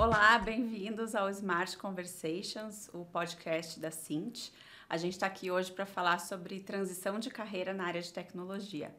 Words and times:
Olá, 0.00 0.38
bem-vindos 0.38 1.16
ao 1.16 1.28
Smart 1.28 1.76
Conversations, 1.76 2.88
o 2.94 3.04
podcast 3.04 3.80
da 3.80 3.90
Cint. 3.90 4.50
A 4.88 4.96
gente 4.96 5.14
está 5.14 5.26
aqui 5.26 5.50
hoje 5.50 5.72
para 5.72 5.84
falar 5.84 6.20
sobre 6.20 6.60
transição 6.60 7.18
de 7.18 7.28
carreira 7.30 7.74
na 7.74 7.84
área 7.84 8.00
de 8.00 8.12
tecnologia. 8.12 8.94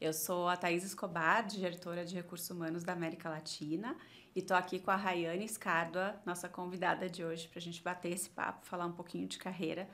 Eu 0.00 0.12
sou 0.12 0.48
a 0.48 0.56
Thaís 0.56 0.82
Escobar, 0.82 1.46
diretora 1.46 2.04
de 2.04 2.16
Recursos 2.16 2.50
Humanos 2.50 2.82
da 2.82 2.92
América 2.92 3.28
Latina, 3.28 3.96
e 4.34 4.40
estou 4.40 4.56
aqui 4.56 4.80
com 4.80 4.90
a 4.90 4.96
Rayane 4.96 5.44
Escardua, 5.44 6.20
nossa 6.26 6.48
convidada 6.48 7.08
de 7.08 7.24
hoje, 7.24 7.46
para 7.46 7.60
a 7.60 7.62
gente 7.62 7.80
bater 7.80 8.12
esse 8.12 8.28
papo, 8.28 8.66
falar 8.66 8.86
um 8.86 8.92
pouquinho 8.92 9.28
de 9.28 9.38
carreira 9.38 9.88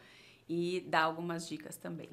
e 0.49 0.81
dar 0.89 1.03
algumas 1.03 1.47
dicas 1.47 1.77
também. 1.77 2.09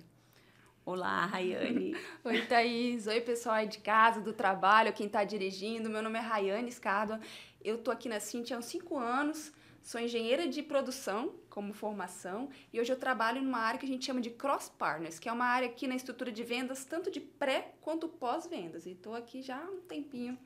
Olá, 0.86 1.26
Rayane. 1.26 1.96
Oi, 2.24 2.46
Thaís. 2.46 3.08
Oi, 3.08 3.20
pessoal 3.20 3.56
aí 3.56 3.68
de 3.68 3.80
casa, 3.80 4.22
do 4.22 4.32
trabalho, 4.32 4.94
quem 4.94 5.08
está 5.08 5.24
dirigindo. 5.24 5.90
Meu 5.90 6.04
nome 6.04 6.20
é 6.20 6.22
Rayane 6.22 6.70
Escardua. 6.70 7.20
Eu 7.66 7.80
tô 7.80 7.90
aqui 7.90 8.08
na 8.08 8.20
Cintia 8.20 8.56
há 8.56 8.60
uns 8.60 8.66
cinco 8.66 8.96
anos. 8.96 9.52
Sou 9.82 10.00
engenheira 10.00 10.48
de 10.48 10.62
produção 10.62 11.34
como 11.50 11.74
formação 11.74 12.48
e 12.72 12.80
hoje 12.80 12.92
eu 12.92 12.96
trabalho 12.96 13.42
numa 13.42 13.58
área 13.58 13.80
que 13.80 13.86
a 13.86 13.90
gente 13.90 14.06
chama 14.06 14.22
de 14.22 14.30
cross 14.30 14.70
partners, 14.70 15.18
que 15.18 15.28
é 15.28 15.32
uma 15.32 15.46
área 15.46 15.68
aqui 15.68 15.88
na 15.88 15.96
estrutura 15.96 16.32
de 16.32 16.44
vendas, 16.44 16.86
tanto 16.86 17.10
de 17.10 17.20
pré 17.20 17.74
quanto 17.82 18.08
pós-vendas. 18.08 18.86
E 18.86 18.92
estou 18.92 19.16
aqui 19.16 19.42
já 19.42 19.58
há 19.58 19.64
um 19.64 19.82
tempinho 19.82 20.38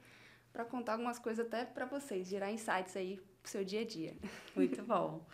para 0.53 0.63
contar 0.63 0.93
algumas 0.93 1.19
coisas 1.19 1.45
até 1.45 1.65
para 1.65 1.85
vocês, 1.85 2.25
gerar 2.25 2.51
insights 2.51 2.95
aí 2.95 3.19
pro 3.41 3.51
seu 3.51 3.65
dia 3.65 3.81
a 3.81 3.85
dia. 3.85 4.15
Muito 4.55 4.81
bom. 4.83 5.25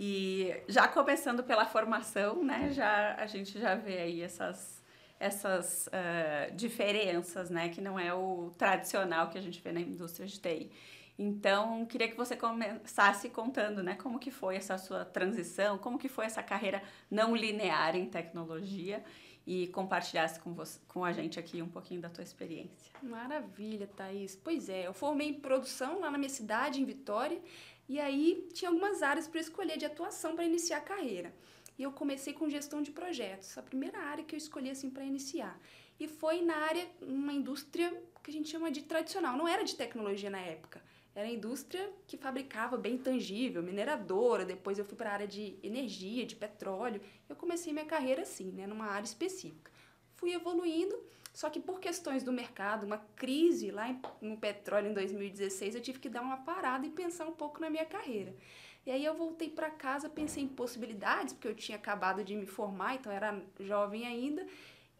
E 0.00 0.54
já 0.66 0.88
começando 0.88 1.44
pela 1.44 1.66
formação, 1.66 2.42
né? 2.42 2.72
Já 2.72 3.14
a 3.16 3.26
gente 3.26 3.58
já 3.58 3.74
vê 3.74 3.98
aí 3.98 4.22
essas 4.22 4.82
essas 5.18 5.86
uh, 5.86 6.54
diferenças, 6.54 7.48
né? 7.50 7.68
Que 7.68 7.80
não 7.80 7.98
é 7.98 8.12
o 8.12 8.52
tradicional 8.56 9.28
que 9.30 9.38
a 9.38 9.40
gente 9.40 9.60
vê 9.60 9.72
na 9.72 9.80
indústria 9.80 10.26
de 10.26 10.38
TI. 10.38 10.70
Então, 11.18 11.86
queria 11.86 12.08
que 12.08 12.16
você 12.16 12.36
começasse 12.36 13.30
contando, 13.30 13.82
né, 13.82 13.94
como 13.94 14.18
que 14.18 14.30
foi 14.30 14.56
essa 14.56 14.76
sua 14.76 15.04
transição, 15.04 15.78
como 15.78 15.98
que 15.98 16.08
foi 16.08 16.26
essa 16.26 16.42
carreira 16.42 16.82
não 17.10 17.34
linear 17.34 17.96
em 17.96 18.06
tecnologia 18.06 19.02
e 19.46 19.68
compartilhasse 19.68 20.40
com, 20.40 20.52
você, 20.52 20.78
com 20.88 21.04
a 21.04 21.12
gente 21.12 21.38
aqui 21.38 21.62
um 21.62 21.68
pouquinho 21.68 22.00
da 22.00 22.10
tua 22.10 22.24
experiência. 22.24 22.92
Maravilha, 23.02 23.86
Thaís. 23.86 24.36
Pois 24.36 24.68
é, 24.68 24.86
eu 24.86 24.92
formei 24.92 25.28
em 25.28 25.34
produção 25.34 26.00
lá 26.00 26.10
na 26.10 26.18
minha 26.18 26.28
cidade, 26.28 26.80
em 26.80 26.84
Vitória, 26.84 27.40
e 27.88 28.00
aí 28.00 28.48
tinha 28.52 28.68
algumas 28.70 29.02
áreas 29.02 29.28
para 29.28 29.40
escolher 29.40 29.78
de 29.78 29.86
atuação 29.86 30.34
para 30.34 30.44
iniciar 30.44 30.78
a 30.78 30.82
carreira. 30.82 31.32
E 31.78 31.82
eu 31.82 31.92
comecei 31.92 32.32
com 32.32 32.48
gestão 32.48 32.82
de 32.82 32.90
projetos, 32.90 33.56
a 33.56 33.62
primeira 33.62 33.98
área 33.98 34.24
que 34.24 34.34
eu 34.34 34.38
escolhi 34.38 34.70
assim 34.70 34.90
para 34.90 35.04
iniciar. 35.04 35.58
E 35.98 36.08
foi 36.08 36.42
na 36.42 36.56
área, 36.56 36.86
uma 37.00 37.32
indústria 37.32 37.90
que 38.22 38.30
a 38.30 38.34
gente 38.34 38.48
chama 38.48 38.70
de 38.70 38.82
tradicional, 38.82 39.36
não 39.36 39.46
era 39.46 39.62
de 39.62 39.76
tecnologia 39.76 40.28
na 40.28 40.40
época. 40.40 40.82
Era 41.16 41.28
a 41.28 41.32
indústria 41.32 41.90
que 42.06 42.18
fabricava 42.18 42.76
bem 42.76 42.98
tangível, 42.98 43.62
mineradora, 43.62 44.44
depois 44.44 44.78
eu 44.78 44.84
fui 44.84 44.98
para 44.98 45.08
a 45.08 45.14
área 45.14 45.26
de 45.26 45.58
energia, 45.62 46.26
de 46.26 46.36
petróleo. 46.36 47.00
Eu 47.26 47.34
comecei 47.34 47.72
minha 47.72 47.86
carreira 47.86 48.20
assim, 48.20 48.52
né, 48.52 48.66
numa 48.66 48.84
área 48.84 49.06
específica. 49.06 49.70
Fui 50.16 50.34
evoluindo, 50.34 50.94
só 51.32 51.48
que 51.48 51.58
por 51.58 51.80
questões 51.80 52.22
do 52.22 52.30
mercado, 52.30 52.84
uma 52.84 52.98
crise 53.16 53.70
lá 53.70 53.98
no 54.20 54.36
petróleo 54.36 54.90
em 54.90 54.92
2016, 54.92 55.76
eu 55.76 55.80
tive 55.80 55.98
que 56.00 56.10
dar 56.10 56.20
uma 56.20 56.36
parada 56.36 56.86
e 56.86 56.90
pensar 56.90 57.24
um 57.26 57.32
pouco 57.32 57.62
na 57.62 57.70
minha 57.70 57.86
carreira. 57.86 58.36
E 58.84 58.90
aí 58.90 59.02
eu 59.02 59.14
voltei 59.14 59.48
para 59.48 59.70
casa, 59.70 60.10
pensei 60.10 60.42
em 60.42 60.48
possibilidades, 60.48 61.32
porque 61.32 61.48
eu 61.48 61.54
tinha 61.54 61.78
acabado 61.78 62.22
de 62.22 62.36
me 62.36 62.44
formar, 62.44 62.96
então 62.96 63.10
era 63.10 63.42
jovem 63.60 64.06
ainda, 64.06 64.46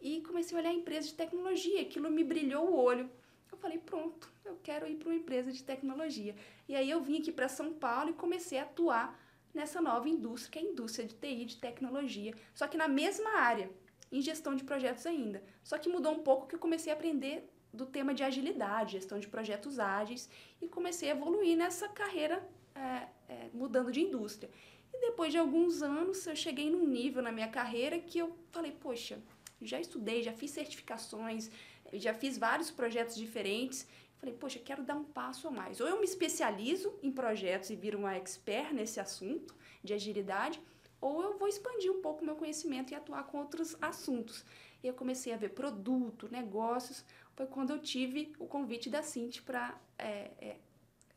e 0.01 0.21
comecei 0.21 0.57
a 0.57 0.61
olhar 0.61 0.71
a 0.71 0.73
empresa 0.73 1.09
de 1.09 1.13
tecnologia. 1.13 1.79
Aquilo 1.79 2.09
me 2.09 2.23
brilhou 2.23 2.71
o 2.71 2.75
olho. 2.75 3.07
Eu 3.51 3.57
falei, 3.57 3.77
pronto, 3.77 4.31
eu 4.45 4.57
quero 4.63 4.87
ir 4.87 4.95
para 4.95 5.09
uma 5.09 5.15
empresa 5.15 5.51
de 5.51 5.63
tecnologia. 5.63 6.35
E 6.67 6.75
aí 6.75 6.89
eu 6.89 7.01
vim 7.01 7.19
aqui 7.19 7.31
para 7.31 7.47
São 7.47 7.73
Paulo 7.73 8.09
e 8.09 8.13
comecei 8.13 8.59
a 8.59 8.63
atuar 8.63 9.19
nessa 9.53 9.81
nova 9.81 10.07
indústria, 10.07 10.51
que 10.51 10.59
é 10.59 10.61
a 10.61 10.71
indústria 10.71 11.07
de 11.07 11.15
TI, 11.15 11.45
de 11.45 11.57
tecnologia, 11.57 12.33
só 12.53 12.67
que 12.67 12.77
na 12.77 12.87
mesma 12.87 13.39
área 13.39 13.69
em 14.11 14.21
gestão 14.21 14.55
de 14.55 14.63
projetos 14.63 15.05
ainda. 15.05 15.43
Só 15.63 15.77
que 15.77 15.89
mudou 15.89 16.13
um 16.13 16.19
pouco 16.19 16.47
que 16.47 16.55
eu 16.55 16.59
comecei 16.59 16.91
a 16.91 16.95
aprender 16.95 17.49
do 17.73 17.85
tema 17.85 18.13
de 18.13 18.23
agilidade, 18.23 18.93
gestão 18.93 19.19
de 19.19 19.27
projetos 19.27 19.79
ágeis, 19.79 20.29
e 20.61 20.67
comecei 20.67 21.09
a 21.09 21.13
evoluir 21.13 21.57
nessa 21.57 21.87
carreira 21.89 22.47
é, 22.73 23.07
é, 23.27 23.49
mudando 23.53 23.91
de 23.91 24.01
indústria. 24.01 24.49
E 24.93 24.99
depois 24.99 25.31
de 25.31 25.37
alguns 25.37 25.81
anos, 25.81 26.25
eu 26.25 26.35
cheguei 26.35 26.69
num 26.69 26.87
nível 26.87 27.21
na 27.21 27.31
minha 27.31 27.49
carreira 27.49 27.99
que 27.99 28.17
eu 28.17 28.35
falei, 28.51 28.71
poxa, 28.71 29.19
já 29.61 29.79
estudei, 29.79 30.23
já 30.23 30.33
fiz 30.33 30.51
certificações, 30.51 31.51
já 31.93 32.13
fiz 32.13 32.37
vários 32.37 32.71
projetos 32.71 33.15
diferentes. 33.15 33.87
Falei, 34.17 34.33
poxa, 34.33 34.59
quero 34.59 34.83
dar 34.83 34.95
um 34.95 35.03
passo 35.03 35.47
a 35.47 35.51
mais. 35.51 35.79
Ou 35.79 35.87
eu 35.87 35.99
me 35.99 36.05
especializo 36.05 36.93
em 37.03 37.11
projetos 37.11 37.69
e 37.69 37.75
viro 37.75 37.99
uma 37.99 38.15
expert 38.15 38.73
nesse 38.73 38.99
assunto 38.99 39.55
de 39.83 39.93
agilidade, 39.93 40.59
ou 40.99 41.21
eu 41.21 41.37
vou 41.37 41.47
expandir 41.47 41.91
um 41.91 42.01
pouco 42.01 42.25
meu 42.25 42.35
conhecimento 42.35 42.91
e 42.91 42.95
atuar 42.95 43.23
com 43.25 43.37
outros 43.37 43.75
assuntos. 43.79 44.43
E 44.83 44.87
eu 44.87 44.93
comecei 44.93 45.33
a 45.33 45.37
ver 45.37 45.49
produto, 45.49 46.27
negócios. 46.31 47.05
Foi 47.35 47.45
quando 47.45 47.71
eu 47.71 47.79
tive 47.79 48.33
o 48.39 48.47
convite 48.47 48.89
da 48.89 49.03
Cinti 49.03 49.41
para 49.41 49.79
é, 49.97 50.31
é, 50.39 50.57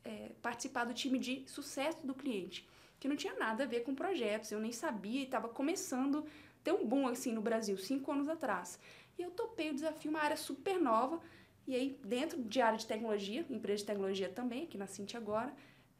é, 0.03 0.31
participar 0.41 0.85
do 0.85 0.93
time 0.93 1.17
de 1.17 1.43
sucesso 1.47 2.05
do 2.05 2.13
cliente, 2.13 2.67
que 2.99 3.07
não 3.07 3.15
tinha 3.15 3.33
nada 3.33 3.63
a 3.63 3.67
ver 3.67 3.81
com 3.81 3.95
projetos. 3.95 4.51
Eu 4.51 4.59
nem 4.59 4.71
sabia 4.71 5.21
e 5.21 5.23
estava 5.23 5.49
começando 5.49 6.25
um 6.69 6.85
boom 6.85 7.07
assim 7.07 7.31
no 7.31 7.41
Brasil, 7.41 7.75
cinco 7.77 8.11
anos 8.11 8.27
atrás. 8.27 8.79
E 9.21 9.23
eu 9.23 9.31
topei 9.31 9.69
o 9.69 9.73
desafio, 9.75 10.09
uma 10.09 10.19
área 10.19 10.35
super 10.35 10.79
nova. 10.79 11.21
E 11.67 11.75
aí, 11.75 11.99
dentro 12.03 12.41
de 12.41 12.59
área 12.59 12.77
de 12.77 12.87
tecnologia, 12.87 13.45
empresa 13.49 13.81
de 13.81 13.85
tecnologia 13.85 14.29
também, 14.29 14.63
aqui 14.63 14.77
na 14.77 14.87
Cinti 14.87 15.15
agora. 15.15 15.53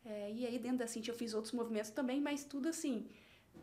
É, 0.03 0.31
e 0.31 0.45
aí, 0.47 0.57
dentro 0.57 0.79
da 0.79 0.87
Cinti, 0.87 1.09
eu 1.09 1.15
fiz 1.15 1.35
outros 1.35 1.53
movimentos 1.53 1.91
também, 1.91 2.19
mas 2.19 2.43
tudo 2.43 2.67
assim 2.67 3.07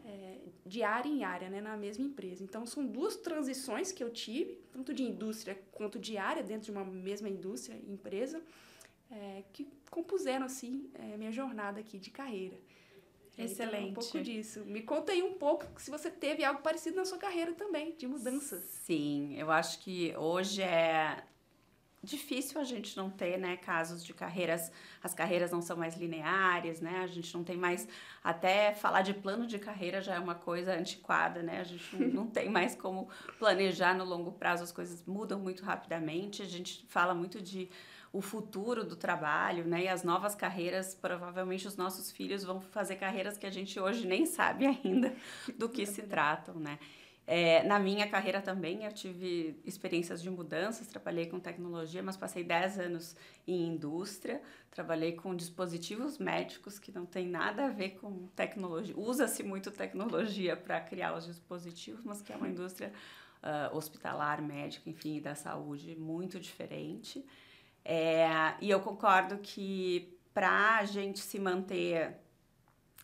é, 0.04 0.38
de 0.64 0.84
área 0.84 1.08
em 1.08 1.24
área, 1.24 1.50
né, 1.50 1.60
na 1.60 1.76
mesma 1.76 2.04
empresa. 2.04 2.44
Então, 2.44 2.64
são 2.64 2.86
duas 2.86 3.16
transições 3.16 3.90
que 3.90 4.02
eu 4.02 4.10
tive, 4.10 4.60
tanto 4.72 4.94
de 4.94 5.02
indústria 5.02 5.60
quanto 5.72 5.98
de 5.98 6.16
área, 6.16 6.42
dentro 6.42 6.66
de 6.66 6.70
uma 6.70 6.84
mesma 6.84 7.28
indústria 7.28 7.76
empresa, 7.88 8.40
é, 9.10 9.42
que 9.52 9.66
compuseram, 9.90 10.46
assim, 10.46 10.88
é, 10.94 11.16
minha 11.16 11.32
jornada 11.32 11.80
aqui 11.80 11.98
de 11.98 12.10
carreira. 12.10 12.56
Excelente. 13.38 13.90
Então, 13.90 13.90
um 13.90 13.94
pouco 13.94 14.20
disso. 14.20 14.64
Me 14.64 14.82
conta 14.82 15.12
aí 15.12 15.22
um 15.22 15.34
pouco 15.34 15.66
se 15.80 15.90
você 15.90 16.10
teve 16.10 16.44
algo 16.44 16.60
parecido 16.60 16.96
na 16.96 17.04
sua 17.04 17.18
carreira 17.18 17.52
também, 17.54 17.94
de 17.96 18.06
mudanças. 18.06 18.64
Sim, 18.64 19.34
eu 19.38 19.50
acho 19.50 19.78
que 19.80 20.14
hoje 20.16 20.62
é 20.62 21.22
difícil 22.02 22.60
a 22.60 22.64
gente 22.64 22.96
não 22.96 23.10
ter, 23.10 23.38
né, 23.38 23.56
casos 23.56 24.04
de 24.04 24.14
carreiras, 24.14 24.70
as 25.02 25.14
carreiras 25.14 25.50
não 25.50 25.60
são 25.60 25.76
mais 25.76 25.96
lineares, 25.96 26.80
né, 26.80 27.00
a 27.02 27.06
gente 27.06 27.34
não 27.34 27.42
tem 27.42 27.56
mais, 27.56 27.88
até 28.22 28.72
falar 28.72 29.02
de 29.02 29.12
plano 29.12 29.46
de 29.46 29.58
carreira 29.58 30.00
já 30.00 30.14
é 30.14 30.18
uma 30.18 30.34
coisa 30.34 30.74
antiquada, 30.74 31.42
né, 31.42 31.60
a 31.60 31.64
gente 31.64 31.96
não, 31.96 32.08
não 32.08 32.26
tem 32.26 32.48
mais 32.48 32.76
como 32.76 33.08
planejar 33.38 33.94
no 33.94 34.04
longo 34.04 34.32
prazo, 34.32 34.62
as 34.62 34.70
coisas 34.70 35.04
mudam 35.04 35.40
muito 35.40 35.64
rapidamente, 35.64 36.40
a 36.40 36.46
gente 36.46 36.86
fala 36.88 37.14
muito 37.14 37.42
de 37.42 37.68
o 38.12 38.20
futuro 38.20 38.84
do 38.84 38.96
trabalho, 38.96 39.64
né, 39.64 39.84
e 39.84 39.88
as 39.88 40.02
novas 40.02 40.34
carreiras, 40.34 40.94
provavelmente 40.94 41.66
os 41.66 41.76
nossos 41.76 42.10
filhos 42.10 42.42
vão 42.42 42.60
fazer 42.60 42.96
carreiras 42.96 43.36
que 43.36 43.46
a 43.46 43.50
gente 43.50 43.78
hoje 43.78 44.06
nem 44.06 44.24
sabe 44.26 44.66
ainda 44.66 45.14
do 45.56 45.68
que 45.68 45.84
se 45.84 46.02
tratam, 46.02 46.54
né, 46.54 46.78
é, 47.30 47.62
na 47.64 47.78
minha 47.78 48.08
carreira 48.08 48.40
também 48.40 48.86
eu 48.86 48.90
tive 48.90 49.60
experiências 49.62 50.22
de 50.22 50.30
mudanças, 50.30 50.86
trabalhei 50.86 51.26
com 51.26 51.38
tecnologia, 51.38 52.02
mas 52.02 52.16
passei 52.16 52.42
10 52.42 52.78
anos 52.78 53.14
em 53.46 53.66
indústria, 53.66 54.40
trabalhei 54.70 55.12
com 55.12 55.36
dispositivos 55.36 56.16
médicos 56.16 56.78
que 56.78 56.90
não 56.90 57.04
tem 57.04 57.28
nada 57.28 57.66
a 57.66 57.68
ver 57.68 57.98
com 58.00 58.28
tecnologia. 58.28 58.94
Usa-se 58.96 59.42
muito 59.42 59.70
tecnologia 59.70 60.56
para 60.56 60.80
criar 60.80 61.14
os 61.14 61.26
dispositivos, 61.26 62.02
mas 62.02 62.22
que 62.22 62.32
é 62.32 62.36
uma 62.36 62.48
indústria 62.48 62.90
uh, 63.42 63.76
hospitalar, 63.76 64.40
médica, 64.40 64.88
enfim, 64.88 65.20
da 65.20 65.34
saúde 65.34 65.94
muito 65.96 66.40
diferente. 66.40 67.22
É, 67.90 68.54
e 68.60 68.68
eu 68.68 68.80
concordo 68.80 69.38
que 69.38 70.14
para 70.34 70.76
a 70.76 70.84
gente 70.84 71.20
se 71.20 71.38
manter 71.38 72.18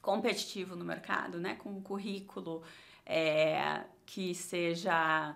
competitivo 0.03 0.77
no 0.77 0.85
mercado, 0.85 1.41
né, 1.41 1.55
com 1.55 1.71
um 1.71 1.81
currículo 1.81 2.63
é, 3.07 3.85
que 4.05 4.35
seja 4.35 5.35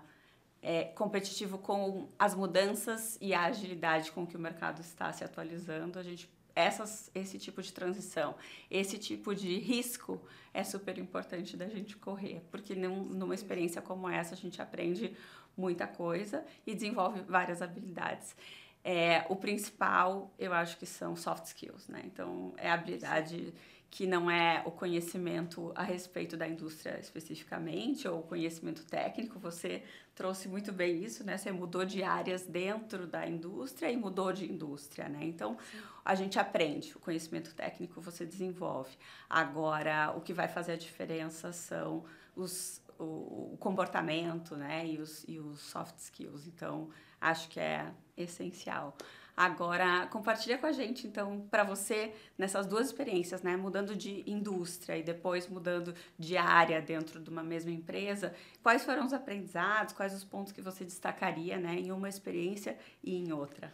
é, 0.61 0.83
competitivo 0.83 1.57
com 1.57 2.07
as 2.19 2.35
mudanças 2.35 3.17
e 3.19 3.33
a 3.33 3.45
agilidade 3.45 4.11
com 4.11 4.27
que 4.27 4.37
o 4.37 4.39
mercado 4.39 4.81
está 4.81 5.11
se 5.11 5.23
atualizando. 5.23 5.97
A 5.97 6.03
gente 6.03 6.29
essas, 6.55 7.09
esse 7.15 7.39
tipo 7.39 7.59
de 7.61 7.73
transição, 7.73 8.35
esse 8.69 8.99
tipo 8.99 9.33
de 9.33 9.57
risco 9.57 10.21
é 10.53 10.63
super 10.63 10.97
importante 10.99 11.57
da 11.57 11.67
gente 11.67 11.95
correr, 11.97 12.41
porque 12.51 12.75
num, 12.75 13.03
numa 13.03 13.33
experiência 13.33 13.81
como 13.81 14.07
essa 14.07 14.35
a 14.35 14.37
gente 14.37 14.61
aprende 14.61 15.15
muita 15.57 15.87
coisa 15.87 16.45
e 16.67 16.75
desenvolve 16.75 17.21
várias 17.21 17.61
habilidades. 17.61 18.35
É, 18.83 19.25
o 19.29 19.35
principal, 19.35 20.33
eu 20.39 20.53
acho 20.53 20.77
que 20.77 20.85
são 20.85 21.15
soft 21.15 21.45
skills, 21.45 21.87
né? 21.87 22.01
Então, 22.05 22.53
é 22.57 22.69
a 22.69 22.73
habilidade 22.73 23.53
que 23.91 24.05
não 24.05 24.29
é 24.29 24.61
o 24.65 24.71
conhecimento 24.71 25.71
a 25.75 25.81
respeito 25.81 26.37
da 26.37 26.47
indústria 26.47 26.99
especificamente 26.99 28.07
ou 28.07 28.21
conhecimento 28.21 28.85
técnico. 28.85 29.39
Você 29.39 29.83
trouxe 30.13 30.47
muito 30.47 30.71
bem 30.71 31.03
isso, 31.03 31.23
né? 31.23 31.37
Você 31.37 31.51
mudou 31.51 31.83
de 31.83 32.03
áreas 32.03 32.45
dentro 32.45 33.07
da 33.07 33.27
indústria 33.27 33.91
e 33.91 33.97
mudou 33.97 34.31
de 34.31 34.49
indústria, 34.49 35.09
né? 35.09 35.19
Então, 35.23 35.57
a 36.05 36.13
gente 36.13 36.37
aprende, 36.37 36.95
o 36.95 36.99
conhecimento 36.99 37.53
técnico 37.55 37.99
você 37.99 38.25
desenvolve. 38.25 38.95
Agora, 39.29 40.13
o 40.15 40.21
que 40.21 40.33
vai 40.33 40.47
fazer 40.47 40.73
a 40.73 40.77
diferença 40.77 41.51
são 41.51 42.05
os 42.35 42.81
o, 42.99 43.53
o 43.53 43.57
comportamento, 43.59 44.55
né? 44.55 44.85
E 44.85 44.99
os, 44.99 45.23
e 45.27 45.39
os 45.39 45.61
soft 45.61 45.97
skills. 45.97 46.45
Então, 46.47 46.89
acho 47.19 47.47
que 47.49 47.59
é 47.59 47.91
essencial. 48.21 48.95
Agora, 49.39 50.05
compartilha 50.07 50.57
com 50.57 50.65
a 50.65 50.71
gente, 50.73 51.07
então, 51.07 51.47
para 51.49 51.63
você, 51.63 52.13
nessas 52.37 52.67
duas 52.67 52.87
experiências, 52.87 53.41
né? 53.41 53.55
Mudando 53.55 53.95
de 53.95 54.29
indústria 54.29 54.97
e 54.97 55.01
depois 55.01 55.47
mudando 55.47 55.95
de 56.17 56.35
área 56.35 56.81
dentro 56.81 57.21
de 57.21 57.29
uma 57.29 57.41
mesma 57.41 57.71
empresa, 57.71 58.35
quais 58.61 58.83
foram 58.83 59.05
os 59.05 59.13
aprendizados, 59.13 59.93
quais 59.93 60.13
os 60.13 60.25
pontos 60.25 60.51
que 60.51 60.61
você 60.61 60.83
destacaria, 60.83 61.57
né? 61.57 61.75
Em 61.75 61.89
uma 61.89 62.09
experiência 62.09 62.77
e 63.01 63.15
em 63.15 63.31
outra? 63.31 63.73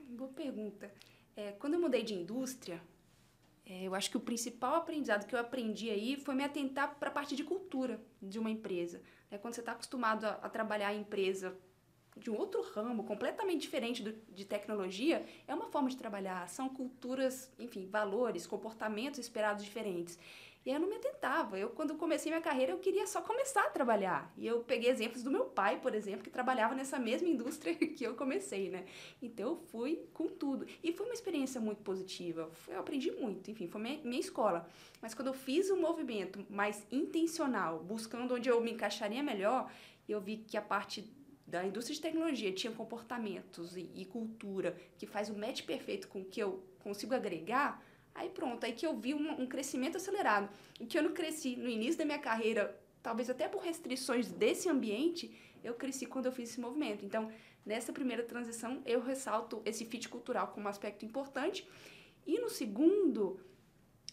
Boa 0.00 0.30
pergunta. 0.30 0.90
É, 1.36 1.52
quando 1.52 1.74
eu 1.74 1.80
mudei 1.80 2.02
de 2.02 2.14
indústria, 2.14 2.80
é, 3.66 3.82
eu 3.82 3.94
acho 3.94 4.10
que 4.10 4.16
o 4.16 4.20
principal 4.20 4.76
aprendizado 4.76 5.26
que 5.26 5.34
eu 5.34 5.38
aprendi 5.38 5.90
aí 5.90 6.16
foi 6.16 6.34
me 6.34 6.42
atentar 6.42 6.94
para 6.94 7.10
a 7.10 7.12
parte 7.12 7.36
de 7.36 7.44
cultura 7.44 8.00
de 8.22 8.38
uma 8.38 8.48
empresa. 8.48 9.02
É, 9.30 9.36
quando 9.36 9.52
você 9.52 9.60
está 9.60 9.72
acostumado 9.72 10.24
a, 10.24 10.30
a 10.30 10.48
trabalhar 10.48 10.94
em 10.94 11.00
empresa 11.00 11.54
de 12.16 12.30
um 12.30 12.36
outro 12.36 12.62
ramo, 12.62 13.04
completamente 13.04 13.60
diferente 13.60 14.02
do, 14.02 14.12
de 14.32 14.44
tecnologia, 14.44 15.24
é 15.46 15.54
uma 15.54 15.66
forma 15.66 15.88
de 15.90 15.96
trabalhar. 15.96 16.48
São 16.48 16.68
culturas, 16.68 17.52
enfim, 17.58 17.86
valores, 17.86 18.46
comportamentos 18.46 19.18
esperados 19.18 19.62
diferentes. 19.62 20.18
E 20.66 20.70
eu 20.70 20.80
não 20.80 20.88
me 20.88 20.96
atentava. 20.96 21.56
Eu, 21.56 21.70
quando 21.70 21.94
comecei 21.94 22.28
minha 22.32 22.42
carreira, 22.42 22.72
eu 22.72 22.78
queria 22.78 23.06
só 23.06 23.22
começar 23.22 23.62
a 23.62 23.70
trabalhar. 23.70 24.32
E 24.36 24.44
eu 24.44 24.64
peguei 24.64 24.90
exemplos 24.90 25.22
do 25.22 25.30
meu 25.30 25.44
pai, 25.44 25.78
por 25.80 25.94
exemplo, 25.94 26.24
que 26.24 26.30
trabalhava 26.30 26.74
nessa 26.74 26.98
mesma 26.98 27.28
indústria 27.28 27.72
que 27.94 28.04
eu 28.04 28.16
comecei, 28.16 28.68
né? 28.68 28.84
Então 29.22 29.50
eu 29.50 29.56
fui 29.56 30.08
com 30.12 30.26
tudo. 30.26 30.66
E 30.82 30.92
foi 30.92 31.06
uma 31.06 31.14
experiência 31.14 31.60
muito 31.60 31.82
positiva. 31.82 32.50
Eu 32.66 32.80
aprendi 32.80 33.12
muito, 33.12 33.48
enfim, 33.48 33.68
foi 33.68 33.80
minha, 33.80 34.00
minha 34.02 34.20
escola. 34.20 34.68
Mas 35.00 35.14
quando 35.14 35.28
eu 35.28 35.34
fiz 35.34 35.70
um 35.70 35.80
movimento 35.80 36.44
mais 36.50 36.84
intencional, 36.90 37.78
buscando 37.78 38.34
onde 38.34 38.48
eu 38.48 38.60
me 38.60 38.72
encaixaria 38.72 39.22
melhor, 39.22 39.70
eu 40.08 40.20
vi 40.20 40.38
que 40.38 40.56
a 40.56 40.62
parte 40.62 41.08
da 41.46 41.64
indústria 41.64 41.94
de 41.94 42.02
tecnologia 42.02 42.52
tinha 42.52 42.72
comportamentos 42.72 43.76
e, 43.76 43.88
e, 43.94 44.04
cultura 44.04 44.76
que 44.98 45.06
faz 45.06 45.30
o 45.30 45.38
match 45.38 45.62
perfeito 45.62 46.08
com 46.08 46.22
o 46.22 46.24
que 46.24 46.40
eu 46.40 46.64
consigo 46.80 47.14
agregar, 47.14 47.80
aí 48.14 48.28
pronto, 48.28 48.64
aí 48.64 48.72
que 48.72 48.84
eu 48.84 48.96
vi 48.96 49.14
um, 49.14 49.42
um 49.42 49.46
crescimento 49.46 49.96
acelerado. 49.96 50.48
O 50.80 50.86
que 50.86 50.98
eu 50.98 51.02
não 51.02 51.12
cresci 51.12 51.54
no 51.54 51.68
início 51.68 51.98
da 51.98 52.04
minha 52.04 52.18
carreira, 52.18 52.76
talvez 53.02 53.30
até 53.30 53.46
por 53.46 53.62
restrições 53.62 54.32
desse 54.32 54.68
ambiente, 54.68 55.36
eu 55.62 55.74
cresci 55.74 56.06
quando 56.06 56.26
eu 56.26 56.32
fiz 56.32 56.50
esse 56.50 56.60
movimento. 56.60 57.04
Então, 57.04 57.30
nessa 57.64 57.92
primeira 57.92 58.24
transição, 58.24 58.82
eu 58.84 59.00
ressalto 59.00 59.62
esse 59.64 59.84
fit 59.84 60.08
cultural 60.08 60.48
como 60.48 60.66
um 60.66 60.68
aspecto 60.68 61.04
importante. 61.04 61.68
E 62.26 62.40
no 62.40 62.48
segundo, 62.48 63.40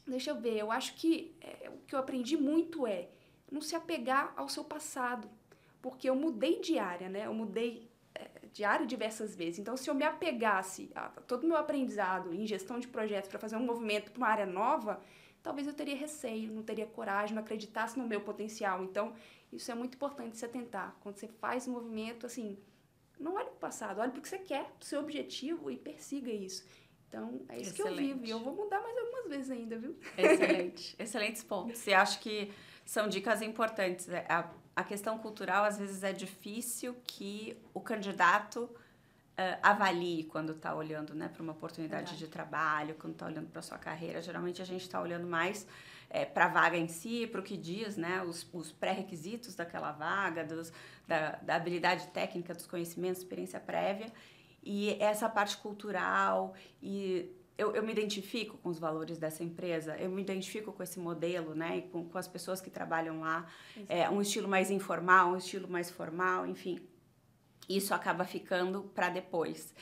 deixa 0.05 0.29
eu 0.29 0.39
ver, 0.39 0.57
eu 0.57 0.71
acho 0.71 0.95
que 0.95 1.35
é, 1.41 1.69
o 1.69 1.79
que 1.87 1.95
eu 1.95 1.99
aprendi 1.99 2.37
muito 2.37 2.85
é 2.85 3.09
não 3.51 3.61
se 3.61 3.75
apegar 3.75 4.33
ao 4.35 4.49
seu 4.49 4.63
passado 4.63 5.29
porque 5.83 6.09
eu 6.09 6.15
mudei 6.15 6.61
de 6.61 6.79
área, 6.79 7.09
né? 7.09 7.25
Eu 7.25 7.33
mudei 7.33 7.91
é, 8.15 8.29
de 8.53 8.63
área 8.63 8.87
diversas 8.87 9.35
vezes. 9.35 9.59
Então, 9.59 9.75
se 9.75 9.89
eu 9.89 9.93
me 9.93 10.05
apegasse 10.05 10.89
a 10.95 11.09
todo 11.09 11.43
o 11.43 11.47
meu 11.47 11.57
aprendizado 11.57 12.33
em 12.33 12.47
gestão 12.47 12.79
de 12.79 12.87
projetos 12.87 13.29
para 13.29 13.37
fazer 13.37 13.57
um 13.57 13.65
movimento 13.65 14.09
para 14.09 14.17
uma 14.17 14.29
área 14.29 14.45
nova, 14.45 15.01
talvez 15.43 15.67
eu 15.67 15.73
teria 15.73 15.97
receio, 15.97 16.53
não 16.53 16.63
teria 16.63 16.85
coragem, 16.85 17.35
não 17.35 17.43
acreditasse 17.43 17.99
no 17.99 18.07
meu 18.07 18.21
potencial. 18.21 18.81
Então, 18.81 19.13
isso 19.51 19.69
é 19.69 19.75
muito 19.75 19.95
importante 19.95 20.37
se 20.37 20.45
atentar. 20.45 20.95
Quando 21.01 21.17
você 21.17 21.27
faz 21.27 21.67
um 21.67 21.73
movimento, 21.73 22.25
assim, 22.25 22.57
não 23.19 23.33
olhe 23.33 23.47
para 23.47 23.55
o 23.55 23.59
passado, 23.59 23.99
olhe 23.99 24.11
para 24.11 24.19
o 24.19 24.21
que 24.21 24.29
você 24.29 24.39
quer, 24.39 24.63
para 24.63 24.83
o 24.83 24.85
seu 24.85 25.01
objetivo 25.01 25.69
e 25.69 25.75
persiga 25.75 26.31
isso. 26.31 26.65
Então, 27.09 27.41
é 27.49 27.59
isso 27.59 27.73
Excelente. 27.73 27.97
que 27.97 28.03
eu 28.03 28.07
vivo. 28.15 28.25
E 28.25 28.29
eu 28.29 28.39
vou 28.39 28.55
mudar 28.55 28.79
mais 28.79 28.97
algumas 28.97 29.27
vezes 29.27 29.51
ainda, 29.51 29.77
viu? 29.77 29.97
Excelente. 30.17 30.95
Excelentes 30.97 31.43
pontos. 31.43 31.85
E 31.85 31.93
acho 31.93 32.21
que 32.21 32.53
são 32.85 33.09
dicas 33.09 33.41
importantes. 33.41 34.07
É, 34.07 34.25
a 34.29 34.49
a 34.75 34.83
questão 34.83 35.17
cultural 35.17 35.63
às 35.65 35.77
vezes 35.77 36.03
é 36.03 36.11
difícil 36.11 36.95
que 37.05 37.57
o 37.73 37.79
candidato 37.79 38.63
uh, 38.63 39.59
avalie 39.61 40.23
quando 40.25 40.53
está 40.53 40.73
olhando 40.73 41.13
né, 41.13 41.27
para 41.27 41.43
uma 41.43 41.51
oportunidade 41.51 42.11
Verdade. 42.11 42.25
de 42.25 42.27
trabalho, 42.27 42.95
quando 42.95 43.13
está 43.13 43.25
olhando 43.25 43.49
para 43.49 43.61
sua 43.61 43.77
carreira. 43.77 44.21
Geralmente 44.21 44.61
a 44.61 44.65
gente 44.65 44.81
está 44.81 44.99
olhando 44.99 45.27
mais 45.27 45.67
é, 46.09 46.25
para 46.25 46.45
a 46.45 46.49
vaga 46.49 46.77
em 46.77 46.87
si, 46.87 47.27
para 47.27 47.39
o 47.39 47.43
que 47.43 47.57
diz, 47.57 47.97
né, 47.97 48.23
os, 48.23 48.47
os 48.53 48.71
pré-requisitos 48.71 49.55
daquela 49.55 49.91
vaga, 49.91 50.43
dos, 50.43 50.71
da, 51.07 51.31
da 51.41 51.55
habilidade 51.55 52.07
técnica, 52.07 52.53
dos 52.53 52.65
conhecimentos, 52.65 53.21
experiência 53.21 53.59
prévia. 53.59 54.11
E 54.63 54.97
essa 54.99 55.27
parte 55.27 55.57
cultural 55.57 56.53
e 56.81 57.29
eu, 57.57 57.75
eu 57.75 57.83
me 57.83 57.91
identifico 57.91 58.57
com 58.57 58.69
os 58.69 58.79
valores 58.79 59.17
dessa 59.17 59.43
empresa, 59.43 59.95
eu 59.97 60.09
me 60.09 60.21
identifico 60.21 60.71
com 60.71 60.81
esse 60.81 60.99
modelo, 60.99 61.53
né, 61.53 61.77
e 61.77 61.81
com, 61.83 62.05
com 62.05 62.17
as 62.17 62.27
pessoas 62.27 62.59
que 62.59 62.69
trabalham 62.69 63.21
lá, 63.21 63.45
é 63.87 64.09
um 64.09 64.21
estilo 64.21 64.47
mais 64.47 64.71
informal, 64.71 65.31
um 65.31 65.37
estilo 65.37 65.67
mais 65.67 65.89
formal, 65.91 66.47
enfim, 66.47 66.79
isso 67.69 67.93
acaba 67.93 68.25
ficando 68.25 68.83
para 68.95 69.09
depois. 69.09 69.73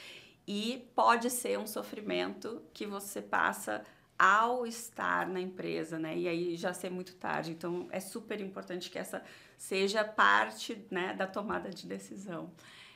E 0.48 0.90
pode 0.96 1.30
ser 1.30 1.58
um 1.58 1.68
sofrimento 1.68 2.62
que 2.74 2.86
você 2.86 3.22
passa 3.22 3.84
ao 4.18 4.68
estar 4.68 5.28
na 5.28 5.40
empresa, 5.40 5.98
né? 5.98 6.16
E 6.16 6.28
aí 6.28 6.56
já 6.56 6.74
ser 6.74 6.92
muito 6.92 7.16
tarde. 7.16 7.52
Então 7.52 7.88
é 7.90 8.00
super 8.00 8.40
importante 8.40 8.90
que 8.90 9.00
essa 9.00 9.24
seja 9.58 10.04
parte, 10.04 10.86
né, 10.92 11.14
da 11.14 11.26
tomada 11.26 11.70
de 11.70 11.88
decisão. 11.88 12.52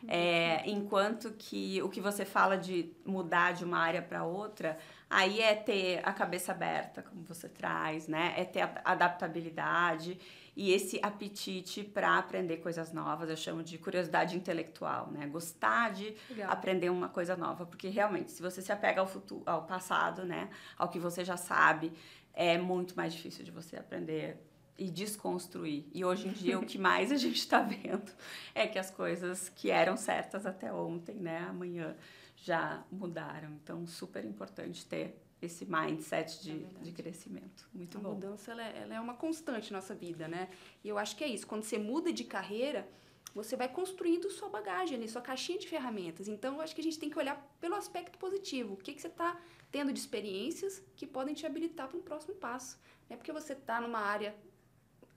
É, 0.08 0.70
enquanto 0.70 1.32
que 1.32 1.82
o 1.82 1.90
que 1.90 2.02
você 2.02 2.26
fala 2.26 2.58
de 2.58 2.94
mudar 3.06 3.54
de 3.54 3.64
uma 3.64 3.80
área 3.80 4.02
para 4.02 4.24
outra, 4.24 4.78
aí 5.10 5.42
é 5.42 5.56
ter 5.56 6.02
a 6.04 6.12
cabeça 6.12 6.52
aberta, 6.52 7.02
como 7.02 7.24
você 7.24 7.48
traz, 7.48 8.08
né? 8.08 8.34
É 8.38 8.44
ter 8.44 8.62
a 8.62 8.82
adaptabilidade 8.84 10.20
e 10.56 10.72
esse 10.72 11.00
apetite 11.04 11.84
para 11.84 12.18
aprender 12.18 12.58
coisas 12.58 12.94
novas. 12.94 13.30
Eu 13.30 13.38
chamo 13.38 13.64
de 13.64 13.78
curiosidade 13.78 14.36
intelectual, 14.36 15.12
né? 15.12 15.28
Gostar 15.28 15.92
de 15.92 16.16
Legal. 16.30 16.52
aprender 16.52 16.90
uma 16.90 17.10
coisa 17.10 17.36
nova, 17.36 17.66
porque 17.66 17.90
realmente, 17.90 18.32
se 18.32 18.42
você 18.42 18.62
se 18.62 18.72
apega 18.72 19.02
ao 19.02 19.08
futuro, 19.08 19.44
ao 19.46 19.64
passado, 19.64 20.24
né? 20.24 20.50
Ao 20.78 20.88
que 20.88 21.00
você 21.00 21.26
já 21.26 21.38
sabe, 21.38 21.92
é 22.34 22.58
muito 22.58 22.96
mais 22.96 23.14
difícil 23.14 23.44
de 23.44 23.52
você 23.52 23.78
aprender 23.78 24.38
e 24.78 24.90
desconstruir. 24.90 25.86
E 25.94 26.04
hoje 26.04 26.28
em 26.28 26.32
dia 26.32 26.60
o 26.60 26.66
que 26.66 26.78
mais 26.78 27.12
a 27.12 27.16
gente 27.16 27.38
está 27.38 27.62
vendo 27.62 28.12
é 28.54 28.68
que 28.68 28.78
as 28.78 28.92
coisas 28.92 29.50
que 29.50 29.70
eram 29.70 29.96
certas 29.98 30.46
até 30.46 30.72
ontem, 30.72 31.16
né, 31.16 31.40
amanhã 31.50 31.96
já 32.36 32.84
mudaram. 32.92 33.52
Então, 33.64 33.88
super 33.88 34.24
importante 34.26 34.86
ter 34.86 35.20
esse 35.42 35.66
mindset 35.66 36.44
de, 36.44 36.66
é 36.80 36.84
de 36.84 36.92
crescimento. 36.92 37.68
Muito 37.74 37.98
a 37.98 38.02
bom. 38.02 38.12
A 38.12 38.14
mudança 38.14 38.52
ela 38.52 38.64
é, 38.64 38.82
ela 38.82 38.96
é 38.96 39.00
uma 39.00 39.14
constante 39.14 39.72
na 39.72 39.80
nossa 39.80 39.96
vida, 39.96 40.28
né? 40.28 40.50
E 40.84 40.90
eu 40.90 40.98
acho 40.98 41.16
que 41.16 41.24
é 41.24 41.28
isso. 41.28 41.48
Quando 41.48 41.64
você 41.64 41.78
muda 41.78 42.12
de 42.12 42.24
carreira, 42.24 42.88
você 43.34 43.56
vai 43.56 43.68
construindo 43.68 44.30
sua 44.30 44.50
bagagem 44.50 44.98
ali, 44.98 45.08
sua 45.08 45.22
caixinha 45.22 45.60
de 45.60 45.68
ferramentas. 45.68 46.28
Então, 46.28 46.56
eu 46.56 46.62
acho 46.62 46.74
que 46.74 46.82
a 46.82 46.84
gente 46.84 47.00
tem 47.00 47.10
que 47.10 47.18
olhar 47.18 47.36
pelo 47.60 47.76
aspecto 47.76 48.18
positivo. 48.18 48.74
O 48.74 48.78
que, 48.78 48.94
que 48.94 49.02
você 49.02 49.08
está 49.08 49.40
tendo 49.76 49.92
de 49.92 50.00
experiências 50.00 50.82
que 50.96 51.06
podem 51.06 51.34
te 51.34 51.46
habilitar 51.46 51.90
para 51.90 51.98
um 51.98 52.02
próximo 52.02 52.34
passo. 52.36 52.80
Não 53.10 53.16
é 53.16 53.18
porque 53.18 53.34
você 53.34 53.52
está 53.52 53.82
numa 53.82 54.00
área 54.00 54.34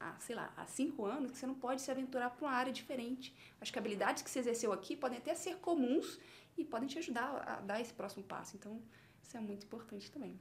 há, 0.01 0.19
sei 0.19 0.35
lá, 0.35 0.53
há 0.57 0.67
cinco 0.67 1.05
anos, 1.05 1.31
que 1.31 1.39
você 1.39 1.47
não 1.47 1.55
pode 1.55 1.83
se 1.83 1.91
aventurar 1.91 2.31
para 2.31 2.47
uma 2.47 2.55
área 2.55 2.73
diferente. 2.73 3.35
Acho 3.61 3.73
que 3.73 3.79
habilidades 3.79 4.23
que 4.23 4.31
você 4.31 4.39
exerceu 4.39 4.73
aqui 4.73 4.97
podem 4.97 5.19
até 5.19 5.35
ser 5.35 5.57
comuns 5.57 6.19
e 6.57 6.65
podem 6.65 6.89
te 6.89 6.99
ajudar 6.99 7.43
a 7.47 7.61
dar 7.61 7.81
esse 7.81 7.93
próximo 7.93 8.25
passo. 8.25 8.57
Então, 8.57 8.81
isso 9.23 9.37
é 9.37 9.41
muito 9.41 9.65
importante 9.65 10.11
também. 10.11 10.39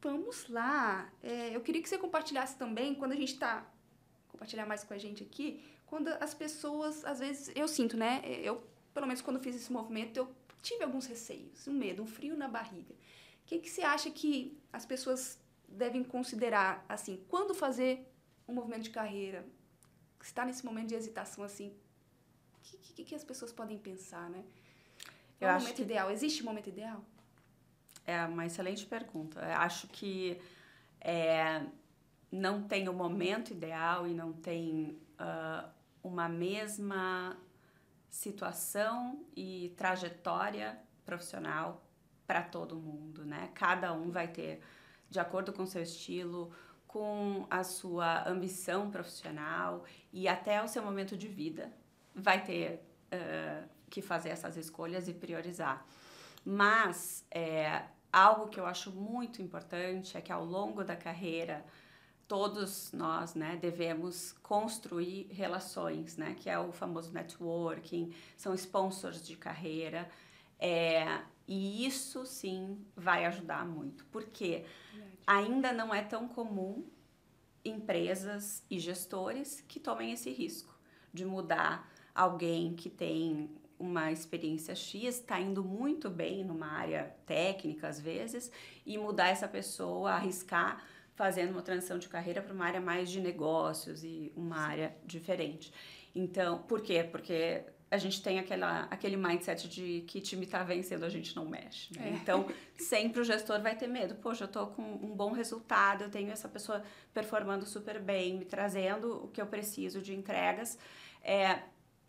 Vamos 0.00 0.48
lá. 0.48 1.12
É, 1.22 1.54
eu 1.54 1.60
queria 1.60 1.82
que 1.82 1.88
você 1.88 1.98
compartilhasse 1.98 2.56
também, 2.56 2.94
quando 2.94 3.12
a 3.12 3.16
gente 3.16 3.32
está. 3.32 3.66
compartilhar 4.28 4.66
mais 4.66 4.84
com 4.84 4.94
a 4.94 4.98
gente 4.98 5.22
aqui, 5.22 5.62
quando 5.86 6.08
as 6.08 6.34
pessoas, 6.34 7.04
às 7.04 7.18
vezes, 7.18 7.50
eu 7.54 7.66
sinto, 7.66 7.96
né? 7.96 8.22
Eu, 8.24 8.62
pelo 8.94 9.06
menos 9.06 9.20
quando 9.20 9.40
fiz 9.40 9.56
esse 9.56 9.72
movimento, 9.72 10.16
eu 10.16 10.32
tive 10.62 10.84
alguns 10.84 11.06
receios, 11.06 11.66
um 11.66 11.72
medo, 11.72 12.02
um 12.02 12.06
frio 12.06 12.36
na 12.36 12.46
barriga. 12.46 12.92
O 12.92 13.46
que, 13.46 13.58
que 13.58 13.70
você 13.70 13.82
acha 13.82 14.10
que 14.10 14.56
as 14.72 14.84
pessoas 14.84 15.40
devem 15.68 16.02
considerar, 16.02 16.84
assim, 16.88 17.24
quando 17.28 17.54
fazer 17.54 18.10
um 18.46 18.54
movimento 18.54 18.82
de 18.82 18.90
carreira? 18.90 19.46
Está 20.20 20.44
nesse 20.44 20.64
momento 20.64 20.88
de 20.88 20.94
hesitação, 20.94 21.44
assim, 21.44 21.68
o 22.54 22.60
que, 22.62 22.76
que, 22.76 23.04
que, 23.04 23.14
as 23.14 23.24
pessoas 23.24 23.52
podem 23.52 23.78
pensar, 23.78 24.28
né? 24.28 24.44
Qual 25.38 25.50
é 25.50 25.56
o 25.56 25.60
momento 25.60 25.76
que... 25.76 25.82
ideal? 25.82 26.10
Existe 26.10 26.42
um 26.42 26.46
momento 26.46 26.68
ideal? 26.68 27.04
É 28.06 28.24
uma 28.24 28.46
excelente 28.46 28.86
pergunta. 28.86 29.40
Eu 29.40 29.56
acho 29.56 29.86
que 29.88 30.40
é, 31.00 31.64
não 32.32 32.62
tem 32.62 32.88
o 32.88 32.92
um 32.92 32.96
momento 32.96 33.52
ideal 33.52 34.06
e 34.06 34.14
não 34.14 34.32
tem 34.32 34.98
uh, 35.20 35.68
uma 36.02 36.28
mesma 36.28 37.36
situação 38.08 39.24
e 39.36 39.74
trajetória 39.76 40.78
profissional 41.04 41.84
para 42.26 42.42
todo 42.42 42.76
mundo, 42.76 43.24
né? 43.24 43.50
Cada 43.54 43.92
um 43.92 44.10
vai 44.10 44.28
ter 44.28 44.60
de 45.08 45.18
acordo 45.18 45.52
com 45.52 45.66
seu 45.66 45.82
estilo, 45.82 46.50
com 46.86 47.46
a 47.50 47.62
sua 47.62 48.28
ambição 48.28 48.90
profissional 48.90 49.84
e 50.12 50.26
até 50.26 50.62
o 50.62 50.68
seu 50.68 50.82
momento 50.82 51.16
de 51.16 51.28
vida, 51.28 51.72
vai 52.14 52.42
ter 52.42 52.82
uh, 53.12 53.68
que 53.90 54.00
fazer 54.00 54.30
essas 54.30 54.56
escolhas 54.56 55.08
e 55.08 55.14
priorizar. 55.14 55.86
Mas 56.44 57.26
é, 57.30 57.82
algo 58.12 58.48
que 58.48 58.58
eu 58.58 58.66
acho 58.66 58.90
muito 58.90 59.42
importante 59.42 60.16
é 60.16 60.20
que 60.20 60.32
ao 60.32 60.44
longo 60.44 60.82
da 60.82 60.96
carreira 60.96 61.64
todos 62.26 62.92
nós 62.92 63.34
né, 63.34 63.58
devemos 63.60 64.32
construir 64.42 65.28
relações, 65.30 66.16
né, 66.16 66.36
que 66.38 66.48
é 66.50 66.58
o 66.58 66.72
famoso 66.72 67.12
networking, 67.12 68.14
são 68.36 68.54
sponsors 68.54 69.26
de 69.26 69.34
carreira. 69.34 70.08
É, 70.60 71.22
e 71.48 71.86
isso 71.86 72.26
sim 72.26 72.78
vai 72.94 73.24
ajudar 73.24 73.66
muito, 73.66 74.04
porque 74.12 74.66
ainda 75.26 75.72
não 75.72 75.94
é 75.94 76.02
tão 76.02 76.28
comum 76.28 76.86
empresas 77.64 78.62
e 78.70 78.78
gestores 78.78 79.64
que 79.66 79.80
tomem 79.80 80.12
esse 80.12 80.30
risco 80.30 80.78
de 81.12 81.24
mudar 81.24 81.90
alguém 82.14 82.74
que 82.74 82.90
tem 82.90 83.50
uma 83.78 84.12
experiência 84.12 84.74
X, 84.74 85.04
está 85.04 85.40
indo 85.40 85.64
muito 85.64 86.10
bem 86.10 86.44
numa 86.44 86.66
área 86.66 87.14
técnica 87.24 87.88
às 87.88 87.98
vezes, 87.98 88.52
e 88.84 88.98
mudar 88.98 89.28
essa 89.28 89.48
pessoa, 89.48 90.12
arriscar 90.12 90.84
fazendo 91.14 91.52
uma 91.52 91.62
transição 91.62 91.98
de 91.98 92.08
carreira 92.08 92.42
para 92.42 92.52
uma 92.52 92.64
área 92.64 92.80
mais 92.80 93.10
de 93.10 93.20
negócios 93.20 94.04
e 94.04 94.32
uma 94.36 94.58
área 94.58 94.94
diferente. 95.04 95.72
Então, 96.14 96.58
por 96.62 96.80
quê? 96.80 97.02
Porque 97.02 97.64
a 97.90 97.96
gente 97.96 98.22
tem 98.22 98.38
aquela, 98.38 98.82
aquele 98.90 99.16
mindset 99.16 99.68
de 99.68 100.02
que 100.06 100.20
time 100.20 100.44
está 100.44 100.62
vencendo, 100.62 101.04
a 101.04 101.08
gente 101.08 101.34
não 101.34 101.46
mexe. 101.46 101.96
Né? 101.96 102.10
É. 102.10 102.12
Então, 102.12 102.46
sempre 102.76 103.20
o 103.20 103.24
gestor 103.24 103.60
vai 103.62 103.76
ter 103.76 103.86
medo. 103.86 104.14
Poxa, 104.16 104.44
eu 104.44 104.46
estou 104.46 104.66
com 104.68 104.82
um 104.82 105.14
bom 105.14 105.32
resultado, 105.32 106.04
eu 106.04 106.10
tenho 106.10 106.30
essa 106.30 106.48
pessoa 106.48 106.82
performando 107.14 107.64
super 107.64 107.98
bem, 107.98 108.38
me 108.38 108.44
trazendo 108.44 109.24
o 109.24 109.28
que 109.28 109.40
eu 109.40 109.46
preciso 109.46 110.02
de 110.02 110.14
entregas. 110.14 110.78
É, 111.22 111.60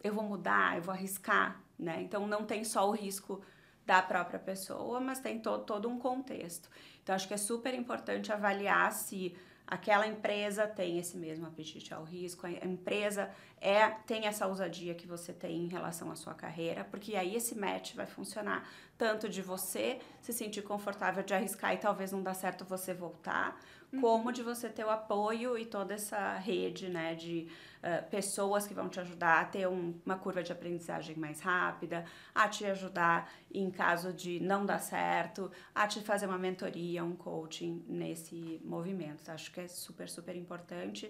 eu 0.03 0.13
vou 0.13 0.23
mudar, 0.23 0.75
eu 0.75 0.81
vou 0.81 0.93
arriscar, 0.93 1.63
né? 1.77 2.01
Então, 2.01 2.27
não 2.27 2.45
tem 2.45 2.63
só 2.65 2.87
o 2.89 2.91
risco 2.91 3.41
da 3.85 4.01
própria 4.01 4.39
pessoa, 4.39 4.99
mas 4.99 5.19
tem 5.19 5.39
to 5.39 5.59
todo 5.59 5.89
um 5.89 5.97
contexto. 5.97 6.69
Então, 7.01 7.15
acho 7.15 7.27
que 7.27 7.33
é 7.33 7.37
super 7.37 7.73
importante 7.73 8.31
avaliar 8.33 8.91
se 8.91 9.35
aquela 9.69 10.07
empresa 10.07 10.67
tem 10.67 10.97
esse 10.97 11.15
mesmo 11.15 11.45
apetite 11.45 11.93
ao 11.93 12.03
risco, 12.03 12.47
a 12.47 12.51
empresa 12.65 13.29
é 13.61 13.87
tem 13.87 14.25
essa 14.25 14.47
ousadia 14.47 14.95
que 14.95 15.05
você 15.05 15.31
tem 15.31 15.63
em 15.63 15.67
relação 15.67 16.09
à 16.11 16.15
sua 16.15 16.33
carreira, 16.33 16.83
porque 16.85 17.15
aí 17.15 17.35
esse 17.35 17.55
match 17.55 17.93
vai 17.93 18.07
funcionar 18.07 18.67
tanto 18.99 19.29
de 19.29 19.41
você 19.41 19.97
se 20.21 20.33
sentir 20.33 20.61
confortável 20.61 21.23
de 21.23 21.33
arriscar 21.33 21.73
e 21.73 21.77
talvez 21.77 22.11
não 22.11 22.21
dar 22.21 22.33
certo 22.33 22.65
você 22.65 22.93
voltar, 22.93 23.57
uhum. 23.93 24.01
como 24.01 24.31
de 24.33 24.43
você 24.43 24.67
ter 24.67 24.83
o 24.83 24.89
apoio 24.89 25.57
e 25.57 25.65
toda 25.65 25.93
essa 25.93 26.35
rede, 26.35 26.89
né, 26.89 27.15
de 27.15 27.47
uh, 27.77 28.09
pessoas 28.09 28.67
que 28.67 28.73
vão 28.73 28.89
te 28.89 28.99
ajudar 28.99 29.39
a 29.39 29.45
ter 29.45 29.69
um, 29.69 29.97
uma 30.05 30.17
curva 30.17 30.43
de 30.43 30.51
aprendizagem 30.51 31.15
mais 31.15 31.39
rápida, 31.39 32.03
a 32.35 32.49
te 32.49 32.65
ajudar 32.65 33.31
em 33.53 33.71
caso 33.71 34.11
de 34.11 34.41
não 34.41 34.65
dar 34.65 34.79
certo, 34.79 35.49
a 35.73 35.87
te 35.87 36.01
fazer 36.01 36.25
uma 36.25 36.37
mentoria, 36.37 37.01
um 37.01 37.15
coaching 37.15 37.85
nesse 37.87 38.59
movimento. 38.65 39.31
Acho 39.31 39.49
que 39.49 39.61
é 39.61 39.67
super, 39.69 40.09
super 40.09 40.35
importante 40.35 41.09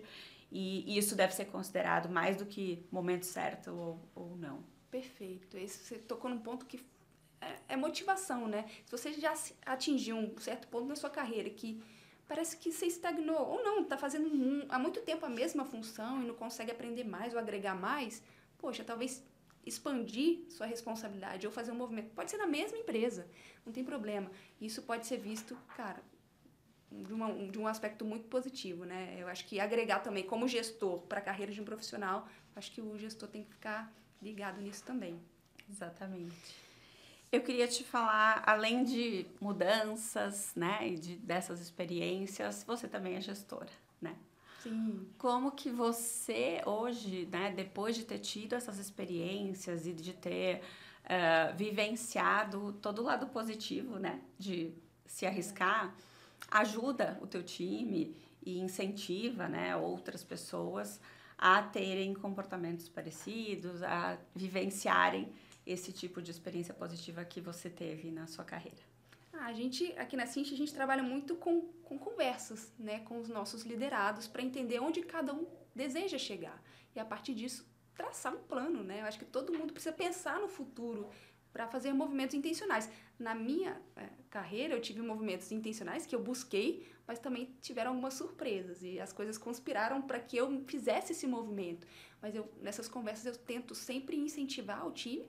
e 0.51 0.95
isso 0.95 1.15
deve 1.15 1.33
ser 1.33 1.45
considerado 1.45 2.07
mais 2.07 2.37
do 2.37 2.45
que 2.45 2.85
momento 2.91 3.25
certo 3.25 3.71
ou, 3.71 4.09
ou 4.13 4.35
não. 4.37 4.63
Perfeito. 4.91 5.57
Isso 5.57 5.83
você 5.83 5.97
tocou 5.97 6.29
num 6.29 6.39
ponto 6.39 6.67
que 6.67 6.79
é, 7.41 7.73
é 7.73 7.75
motivação, 7.75 8.47
né? 8.47 8.65
Se 8.85 8.91
você 8.91 9.13
já 9.13 9.33
atingiu 9.65 10.17
um 10.17 10.37
certo 10.39 10.67
ponto 10.67 10.87
na 10.87 10.95
sua 10.95 11.09
carreira 11.09 11.49
que 11.49 11.81
parece 12.27 12.57
que 12.57 12.71
você 12.71 12.85
estagnou, 12.85 13.39
ou 13.39 13.63
não, 13.63 13.81
está 13.81 13.97
fazendo 13.97 14.27
um, 14.27 14.65
há 14.69 14.77
muito 14.77 15.01
tempo 15.01 15.25
a 15.25 15.29
mesma 15.29 15.65
função 15.65 16.21
e 16.21 16.25
não 16.25 16.35
consegue 16.35 16.71
aprender 16.71 17.03
mais 17.03 17.33
ou 17.33 17.39
agregar 17.39 17.75
mais, 17.75 18.21
poxa, 18.57 18.83
talvez 18.83 19.23
expandir 19.65 20.45
sua 20.49 20.65
responsabilidade 20.65 21.45
ou 21.45 21.51
fazer 21.51 21.71
um 21.71 21.75
movimento. 21.75 22.11
Pode 22.13 22.29
ser 22.29 22.37
na 22.37 22.47
mesma 22.47 22.77
empresa, 22.77 23.27
não 23.65 23.73
tem 23.73 23.83
problema. 23.83 24.29
Isso 24.61 24.81
pode 24.83 25.07
ser 25.07 25.17
visto, 25.17 25.57
cara, 25.75 26.01
de, 26.91 27.13
uma, 27.13 27.33
de 27.47 27.59
um 27.59 27.67
aspecto 27.67 28.05
muito 28.05 28.27
positivo, 28.27 28.85
né? 28.85 29.15
Eu 29.17 29.27
acho 29.27 29.45
que 29.45 29.59
agregar 29.59 29.99
também 29.99 30.23
como 30.23 30.47
gestor 30.47 30.99
para 31.01 31.19
a 31.19 31.21
carreira 31.21 31.51
de 31.51 31.61
um 31.61 31.65
profissional, 31.65 32.27
acho 32.55 32.71
que 32.71 32.81
o 32.81 32.97
gestor 32.97 33.29
tem 33.29 33.43
que 33.43 33.49
ficar 33.49 33.91
ligado 34.21 34.61
nisso 34.61 34.83
também. 34.83 35.19
Exatamente. 35.69 36.68
Eu 37.31 37.41
queria 37.41 37.67
te 37.67 37.83
falar, 37.83 38.41
além 38.45 38.83
de 38.83 39.25
mudanças, 39.39 40.51
né, 40.55 40.87
e 40.87 40.95
de, 40.97 41.15
dessas 41.17 41.61
experiências, 41.61 42.63
você 42.65 42.87
também 42.87 43.15
é 43.15 43.21
gestora, 43.21 43.69
né? 44.01 44.15
Sim. 44.63 45.07
Como 45.17 45.51
que 45.51 45.69
você 45.69 46.61
hoje, 46.65 47.27
né, 47.31 47.51
depois 47.51 47.95
de 47.95 48.03
ter 48.03 48.17
tido 48.17 48.55
essas 48.55 48.79
experiências 48.79 49.85
e 49.85 49.93
de 49.93 50.13
ter 50.13 50.61
uh, 51.05 51.55
vivenciado 51.55 52.73
todo 52.81 52.99
o 52.99 53.05
lado 53.05 53.27
positivo, 53.27 53.99
né, 53.99 54.19
de 54.37 54.73
se 55.05 55.27
arriscar, 55.27 55.95
ajuda 56.49 57.19
o 57.21 57.27
teu 57.27 57.43
time 57.43 58.15
e 58.43 58.59
incentiva, 58.59 59.47
né, 59.47 59.75
outras 59.75 60.23
pessoas 60.23 60.99
a 61.37 61.61
terem 61.61 62.13
comportamentos 62.15 62.89
parecidos, 62.89 63.83
a 63.83 64.17
vivenciarem 64.35 65.31
esse 65.71 65.91
tipo 65.91 66.21
de 66.21 66.31
experiência 66.31 66.73
positiva 66.73 67.23
que 67.23 67.39
você 67.39 67.69
teve 67.69 68.09
na 68.09 68.25
sua 68.25 68.43
carreira? 68.43 68.81
Ah, 69.31 69.45
a 69.45 69.53
gente, 69.53 69.93
aqui 69.97 70.17
na 70.17 70.25
Cinti, 70.25 70.53
a 70.53 70.57
gente 70.57 70.73
trabalha 70.73 71.03
muito 71.03 71.35
com, 71.35 71.61
com 71.83 71.97
conversas, 71.97 72.73
né, 72.77 72.99
com 73.01 73.19
os 73.19 73.29
nossos 73.29 73.63
liderados, 73.63 74.27
para 74.27 74.41
entender 74.41 74.79
onde 74.79 75.01
cada 75.03 75.33
um 75.33 75.47
deseja 75.75 76.17
chegar. 76.17 76.61
E 76.95 76.99
a 76.99 77.05
partir 77.05 77.35
disso, 77.35 77.65
traçar 77.93 78.33
um 78.33 78.39
plano, 78.39 78.83
né? 78.83 79.01
Eu 79.01 79.05
acho 79.05 79.19
que 79.19 79.25
todo 79.25 79.53
mundo 79.53 79.71
precisa 79.71 79.93
pensar 79.93 80.39
no 80.39 80.47
futuro 80.47 81.09
para 81.51 81.67
fazer 81.67 81.93
movimentos 81.93 82.33
intencionais. 82.33 82.89
Na 83.17 83.35
minha 83.35 83.79
é, 83.95 84.07
carreira, 84.29 84.73
eu 84.73 84.81
tive 84.81 85.01
movimentos 85.01 85.51
intencionais 85.51 86.05
que 86.05 86.15
eu 86.15 86.21
busquei, 86.21 86.87
mas 87.05 87.19
também 87.19 87.55
tiveram 87.61 87.91
algumas 87.91 88.13
surpresas 88.13 88.81
e 88.81 88.99
as 88.99 89.11
coisas 89.11 89.37
conspiraram 89.37 90.01
para 90.01 90.19
que 90.19 90.37
eu 90.37 90.63
fizesse 90.65 91.11
esse 91.11 91.27
movimento. 91.27 91.85
Mas 92.21 92.35
eu, 92.35 92.51
nessas 92.61 92.87
conversas 92.87 93.25
eu 93.25 93.35
tento 93.35 93.75
sempre 93.75 94.15
incentivar 94.17 94.87
o 94.87 94.91
time 94.91 95.27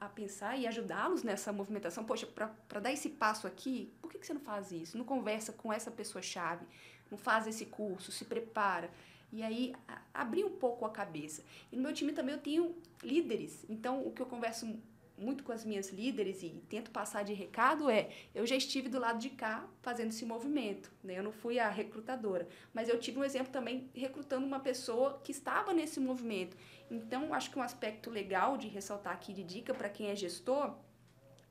a, 0.00 0.08
pensar 0.08 0.56
e 0.56 0.66
ajudá-los 0.66 1.22
nessa 1.22 1.52
movimentação. 1.52 2.04
Poxa, 2.04 2.26
para 2.26 2.80
dar 2.80 2.92
esse 2.92 3.10
passo 3.10 3.46
aqui, 3.46 3.92
por 4.00 4.10
que, 4.10 4.18
que 4.18 4.26
você 4.26 4.34
não 4.34 4.40
faz 4.40 4.72
isso? 4.72 4.96
Não 4.96 5.04
conversa 5.04 5.52
com 5.52 5.72
essa 5.72 5.90
pessoa-chave, 5.90 6.64
não 7.10 7.18
faz 7.18 7.46
esse 7.46 7.66
curso, 7.66 8.12
se 8.12 8.24
prepara. 8.24 8.90
E 9.32 9.42
aí, 9.42 9.74
abrir 10.12 10.44
um 10.44 10.50
pouco 10.50 10.84
a 10.84 10.90
cabeça. 10.90 11.42
E 11.72 11.76
no 11.76 11.82
meu 11.82 11.92
time 11.92 12.12
também 12.12 12.34
eu 12.34 12.40
tenho 12.40 12.74
líderes. 13.02 13.64
Então, 13.68 14.06
o 14.06 14.12
que 14.12 14.22
eu 14.22 14.26
converso 14.26 14.78
muito 15.24 15.42
com 15.42 15.52
as 15.52 15.64
minhas 15.64 15.90
líderes 15.90 16.42
e 16.42 16.50
tento 16.68 16.90
passar 16.90 17.24
de 17.24 17.32
recado 17.32 17.90
é 17.90 18.10
eu 18.34 18.46
já 18.46 18.56
estive 18.56 18.88
do 18.88 18.98
lado 18.98 19.18
de 19.18 19.30
cá 19.30 19.66
fazendo 19.82 20.10
esse 20.10 20.24
movimento 20.24 20.94
né? 21.04 21.18
Eu 21.18 21.22
não 21.22 21.32
fui 21.32 21.58
a 21.58 21.68
recrutadora. 21.68 22.48
Mas 22.72 22.88
eu 22.88 22.98
tive 22.98 23.18
um 23.18 23.24
exemplo 23.24 23.52
também 23.52 23.90
recrutando 23.94 24.46
uma 24.46 24.58
pessoa 24.60 25.20
que 25.22 25.30
estava 25.30 25.72
nesse 25.72 26.00
movimento. 26.00 26.56
Então 26.90 27.32
acho 27.34 27.50
que 27.50 27.58
um 27.58 27.62
aspecto 27.62 28.10
legal 28.10 28.56
de 28.56 28.68
ressaltar 28.68 29.12
aqui 29.12 29.32
de 29.32 29.44
dica 29.44 29.74
para 29.74 29.88
quem 29.88 30.08
é 30.08 30.16
gestor 30.16 30.74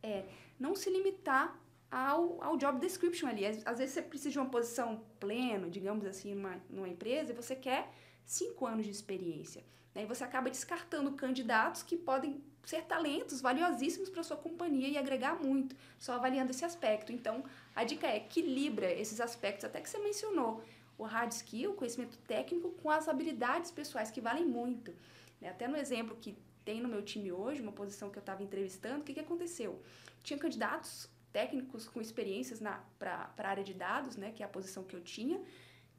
é 0.01 0.25
não 0.59 0.75
se 0.75 0.89
limitar 0.89 1.59
ao, 1.89 2.41
ao 2.43 2.57
job 2.57 2.79
description 2.79 3.27
ali. 3.27 3.45
Às, 3.45 3.65
às 3.65 3.77
vezes 3.77 3.93
você 3.93 4.01
precisa 4.01 4.31
de 4.31 4.39
uma 4.39 4.49
posição 4.49 5.03
pleno 5.19 5.69
digamos 5.69 6.05
assim 6.05 6.33
numa, 6.33 6.61
numa 6.69 6.89
empresa 6.89 7.31
e 7.31 7.35
você 7.35 7.55
quer 7.55 7.91
cinco 8.25 8.65
anos 8.65 8.85
de 8.85 8.91
experiência 8.91 9.63
né? 9.93 10.03
E 10.03 10.05
você 10.05 10.23
acaba 10.23 10.49
descartando 10.49 11.11
candidatos 11.13 11.83
que 11.83 11.95
podem 11.95 12.41
ser 12.65 12.83
talentos 12.83 13.41
valiosíssimos 13.41 14.09
para 14.09 14.23
sua 14.23 14.37
companhia 14.37 14.87
e 14.87 14.97
agregar 14.97 15.35
muito, 15.35 15.75
só 15.99 16.13
avaliando 16.13 16.51
esse 16.51 16.63
aspecto. 16.63 17.11
Então, 17.11 17.43
a 17.75 17.83
dica 17.83 18.07
é 18.07 18.17
equilibra 18.17 18.91
esses 18.91 19.19
aspectos, 19.19 19.65
até 19.65 19.81
que 19.81 19.89
você 19.89 19.99
mencionou, 19.99 20.63
o 20.97 21.03
hard 21.03 21.31
skill, 21.31 21.71
o 21.71 21.75
conhecimento 21.75 22.17
técnico, 22.19 22.71
com 22.71 22.89
as 22.89 23.09
habilidades 23.09 23.71
pessoais, 23.71 24.09
que 24.09 24.21
valem 24.21 24.45
muito. 24.45 24.93
Né? 25.41 25.49
Até 25.49 25.67
no 25.67 25.75
exemplo 25.75 26.15
que 26.15 26.37
tem 26.63 26.79
no 26.79 26.87
meu 26.87 27.01
time 27.01 27.31
hoje, 27.31 27.61
uma 27.61 27.73
posição 27.73 28.09
que 28.09 28.17
eu 28.17 28.21
estava 28.21 28.41
entrevistando, 28.41 29.01
o 29.01 29.03
que, 29.03 29.13
que 29.13 29.19
aconteceu? 29.19 29.81
Tinha 30.23 30.39
candidatos 30.39 31.09
técnicos 31.33 31.87
com 31.87 31.99
experiências 31.99 32.61
para 32.97 33.33
a 33.37 33.47
área 33.47 33.63
de 33.63 33.73
dados, 33.73 34.15
né, 34.15 34.31
que 34.31 34.41
é 34.41 34.45
a 34.45 34.49
posição 34.49 34.83
que 34.83 34.95
eu 34.95 35.01
tinha, 35.01 35.41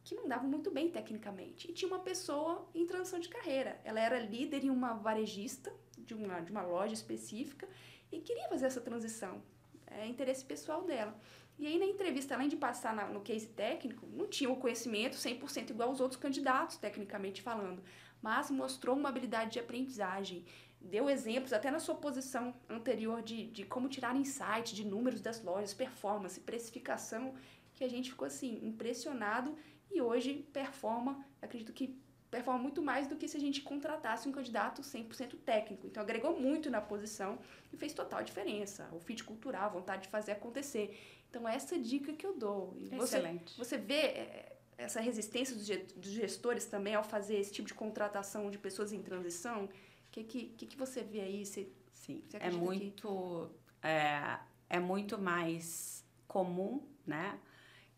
que 0.04 0.14
não 0.14 0.28
davam 0.28 0.48
muito 0.48 0.70
bem 0.70 0.90
tecnicamente. 0.90 1.70
E 1.70 1.72
tinha 1.72 1.88
uma 1.88 1.98
pessoa 1.98 2.68
em 2.74 2.86
transição 2.86 3.18
de 3.18 3.28
carreira. 3.28 3.80
Ela 3.82 3.98
era 3.98 4.20
líder 4.20 4.62
em 4.62 4.70
uma 4.70 4.92
varejista 4.92 5.72
de 5.96 6.12
uma, 6.14 6.40
de 6.40 6.52
uma 6.52 6.62
loja 6.62 6.92
específica 6.92 7.66
e 8.12 8.20
queria 8.20 8.46
fazer 8.48 8.66
essa 8.66 8.82
transição. 8.82 9.42
É 9.86 10.06
interesse 10.06 10.44
pessoal 10.44 10.82
dela. 10.84 11.18
E 11.58 11.66
aí, 11.66 11.78
na 11.78 11.86
entrevista, 11.86 12.34
além 12.34 12.48
de 12.48 12.56
passar 12.56 12.94
na, 12.94 13.06
no 13.06 13.20
case 13.20 13.46
técnico, 13.46 14.06
não 14.12 14.26
tinha 14.26 14.50
o 14.50 14.56
conhecimento 14.56 15.16
100% 15.16 15.70
igual 15.70 15.88
aos 15.88 16.00
outros 16.00 16.20
candidatos, 16.20 16.76
tecnicamente 16.76 17.40
falando, 17.40 17.82
mas 18.20 18.50
mostrou 18.50 18.96
uma 18.96 19.08
habilidade 19.08 19.52
de 19.52 19.60
aprendizagem. 19.60 20.44
Deu 20.80 21.08
exemplos, 21.08 21.52
até 21.52 21.70
na 21.70 21.78
sua 21.78 21.94
posição 21.94 22.52
anterior, 22.68 23.22
de, 23.22 23.46
de 23.46 23.64
como 23.64 23.88
tirar 23.88 24.16
insight 24.16 24.74
de 24.74 24.84
números 24.84 25.20
das 25.20 25.42
lojas, 25.42 25.72
performance, 25.72 26.38
precificação 26.40 27.34
que 27.74 27.84
a 27.84 27.88
gente 27.88 28.10
ficou 28.10 28.26
assim, 28.26 28.60
impressionado 28.62 29.56
e 29.94 30.00
hoje 30.00 30.46
performa, 30.52 31.24
acredito 31.40 31.72
que 31.72 31.96
performa 32.30 32.60
muito 32.60 32.82
mais 32.82 33.06
do 33.06 33.14
que 33.14 33.28
se 33.28 33.36
a 33.36 33.40
gente 33.40 33.62
contratasse 33.62 34.28
um 34.28 34.32
candidato 34.32 34.82
100% 34.82 35.36
técnico. 35.44 35.86
Então, 35.86 36.02
agregou 36.02 36.38
muito 36.38 36.68
na 36.68 36.80
posição 36.80 37.38
e 37.72 37.76
fez 37.76 37.92
total 37.92 38.24
diferença. 38.24 38.88
O 38.92 38.98
fit 38.98 39.22
cultural, 39.22 39.66
a 39.66 39.68
vontade 39.68 40.02
de 40.02 40.08
fazer 40.08 40.32
acontecer. 40.32 40.98
Então, 41.30 41.48
essa 41.48 41.78
dica 41.78 42.12
que 42.12 42.26
eu 42.26 42.36
dou. 42.36 42.76
E 42.76 42.92
Excelente. 42.96 43.54
Você, 43.54 43.76
você 43.76 43.78
vê 43.78 43.94
é, 43.94 44.56
essa 44.76 45.00
resistência 45.00 45.56
dos 45.96 46.10
gestores 46.10 46.64
também 46.64 46.96
ao 46.96 47.04
fazer 47.04 47.36
esse 47.36 47.52
tipo 47.52 47.68
de 47.68 47.74
contratação 47.74 48.50
de 48.50 48.58
pessoas 48.58 48.92
em 48.92 49.00
transição? 49.00 49.66
O 49.66 49.68
que, 50.10 50.24
que, 50.24 50.66
que, 50.66 50.76
você 50.76 51.02
vê 51.02 51.20
aí? 51.20 51.46
Você, 51.46 51.68
Sim, 51.92 52.20
você 52.28 52.36
é 52.38 52.50
muito, 52.50 53.50
que... 53.80 53.86
é, 53.86 54.40
é 54.68 54.80
muito 54.80 55.16
mais 55.18 56.04
comum, 56.26 56.82
né? 57.06 57.38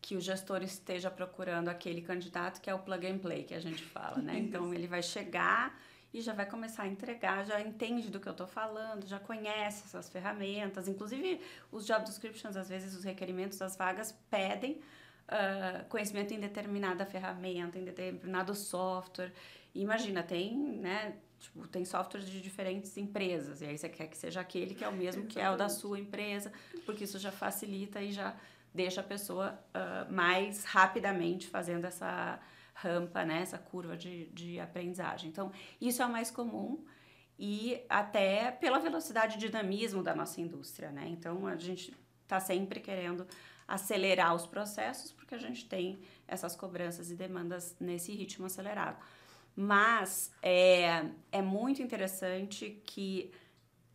Que 0.07 0.15
o 0.15 0.21
gestor 0.21 0.63
esteja 0.63 1.11
procurando 1.11 1.67
aquele 1.67 2.01
candidato 2.01 2.61
que 2.61 2.69
é 2.69 2.73
o 2.73 2.79
plug 2.79 3.05
and 3.05 3.17
play 3.17 3.43
que 3.43 3.53
a 3.53 3.59
gente 3.59 3.83
fala, 3.83 4.19
né? 4.21 4.39
Então 4.39 4.73
ele 4.73 4.87
vai 4.87 5.03
chegar 5.03 5.77
e 6.13 6.21
já 6.21 6.31
vai 6.31 6.45
começar 6.45 6.83
a 6.83 6.87
entregar, 6.87 7.45
já 7.45 7.59
entende 7.59 8.09
do 8.09 8.17
que 8.17 8.25
eu 8.25 8.31
estou 8.31 8.47
falando, 8.47 9.05
já 9.05 9.19
conhece 9.19 9.83
essas 9.85 10.07
ferramentas. 10.07 10.87
Inclusive, 10.87 11.41
os 11.69 11.85
job 11.85 12.05
descriptions, 12.05 12.55
às 12.55 12.69
vezes, 12.69 12.95
os 12.95 13.03
requerimentos 13.03 13.57
das 13.57 13.75
vagas 13.75 14.17
pedem 14.29 14.79
uh, 15.27 15.83
conhecimento 15.89 16.33
em 16.33 16.39
determinada 16.39 17.05
ferramenta, 17.05 17.77
em 17.77 17.83
determinado 17.83 18.55
software. 18.55 19.33
E 19.75 19.81
imagina, 19.81 20.23
tem, 20.23 20.55
né? 20.57 21.17
Tipo, 21.37 21.67
tem 21.67 21.83
softwares 21.83 22.29
de 22.29 22.39
diferentes 22.41 22.95
empresas, 22.95 23.61
e 23.61 23.65
aí 23.65 23.77
você 23.77 23.89
quer 23.89 24.07
que 24.07 24.17
seja 24.17 24.39
aquele 24.39 24.73
que 24.73 24.85
é 24.85 24.87
o 24.87 24.93
mesmo 24.93 25.25
que 25.25 25.37
é 25.37 25.51
o 25.51 25.57
da 25.57 25.67
sua 25.67 25.99
empresa, 25.99 26.49
porque 26.85 27.03
isso 27.03 27.19
já 27.19 27.31
facilita 27.31 28.01
e 28.01 28.13
já 28.13 28.33
deixa 28.77 29.01
a 29.01 29.03
pessoa 29.03 29.59
uh, 29.73 30.13
mais 30.13 30.63
rapidamente 30.63 31.47
fazendo 31.47 31.85
essa 31.85 32.39
rampa, 32.73 33.25
né, 33.25 33.41
essa 33.41 33.57
curva 33.57 33.97
de, 33.97 34.27
de 34.27 34.59
aprendizagem. 34.59 35.29
Então, 35.29 35.51
isso 35.81 36.01
é 36.01 36.05
o 36.05 36.11
mais 36.11 36.29
comum 36.29 36.85
e 37.39 37.81
até 37.89 38.51
pela 38.51 38.79
velocidade 38.79 39.35
e 39.35 39.39
dinamismo 39.39 40.03
da 40.03 40.15
nossa 40.15 40.39
indústria, 40.39 40.91
né? 40.91 41.07
Então, 41.07 41.47
a 41.47 41.55
gente 41.55 41.91
está 42.23 42.39
sempre 42.39 42.79
querendo 42.79 43.25
acelerar 43.67 44.35
os 44.35 44.45
processos 44.45 45.11
porque 45.11 45.33
a 45.33 45.39
gente 45.39 45.65
tem 45.65 45.99
essas 46.27 46.55
cobranças 46.55 47.09
e 47.09 47.15
demandas 47.15 47.75
nesse 47.79 48.11
ritmo 48.11 48.45
acelerado. 48.45 48.97
Mas 49.55 50.31
é, 50.41 51.09
é 51.31 51.41
muito 51.41 51.81
interessante 51.81 52.79
que 52.85 53.31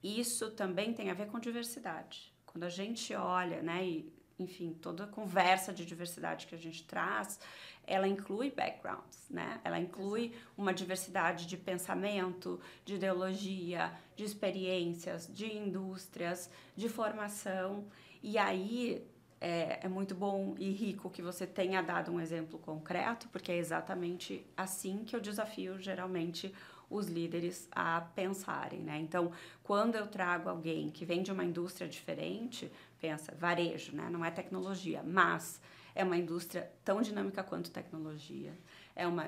isso 0.02 0.50
também 0.50 0.92
tem 0.92 1.08
a 1.08 1.14
ver 1.14 1.28
com 1.28 1.38
diversidade. 1.38 2.32
Quando 2.44 2.64
a 2.64 2.68
gente 2.68 3.14
olha, 3.14 3.62
né, 3.62 3.86
e 3.86 4.12
enfim, 4.42 4.76
toda 4.80 5.04
a 5.04 5.06
conversa 5.06 5.72
de 5.72 5.84
diversidade 5.84 6.46
que 6.46 6.54
a 6.54 6.58
gente 6.58 6.84
traz, 6.84 7.38
ela 7.86 8.06
inclui 8.06 8.50
backgrounds, 8.50 9.28
né? 9.28 9.60
Ela 9.64 9.78
inclui 9.78 10.32
uma 10.56 10.72
diversidade 10.72 11.46
de 11.46 11.56
pensamento, 11.56 12.60
de 12.84 12.94
ideologia, 12.94 13.92
de 14.14 14.24
experiências, 14.24 15.28
de 15.32 15.52
indústrias, 15.52 16.50
de 16.76 16.88
formação. 16.88 17.84
E 18.22 18.38
aí 18.38 19.04
é, 19.40 19.80
é, 19.82 19.88
muito 19.88 20.14
bom 20.14 20.54
e 20.58 20.70
rico 20.70 21.10
que 21.10 21.20
você 21.20 21.44
tenha 21.44 21.82
dado 21.82 22.12
um 22.12 22.20
exemplo 22.20 22.58
concreto, 22.60 23.28
porque 23.28 23.50
é 23.50 23.56
exatamente 23.56 24.46
assim 24.56 25.02
que 25.04 25.16
eu 25.16 25.20
desafio 25.20 25.80
geralmente 25.80 26.54
os 26.88 27.08
líderes 27.08 27.68
a 27.72 28.02
pensarem, 28.14 28.80
né? 28.80 28.98
Então, 29.00 29.32
quando 29.62 29.96
eu 29.96 30.06
trago 30.06 30.48
alguém 30.48 30.90
que 30.90 31.04
vem 31.04 31.22
de 31.22 31.32
uma 31.32 31.44
indústria 31.44 31.88
diferente, 31.88 32.70
pensa, 33.02 33.34
varejo, 33.36 33.96
né? 33.96 34.08
Não 34.08 34.24
é 34.24 34.30
tecnologia, 34.30 35.02
mas 35.02 35.60
é 35.92 36.04
uma 36.04 36.16
indústria 36.16 36.70
tão 36.84 37.02
dinâmica 37.02 37.42
quanto 37.42 37.70
tecnologia 37.72 38.56
é 38.94 39.06
uma 39.06 39.26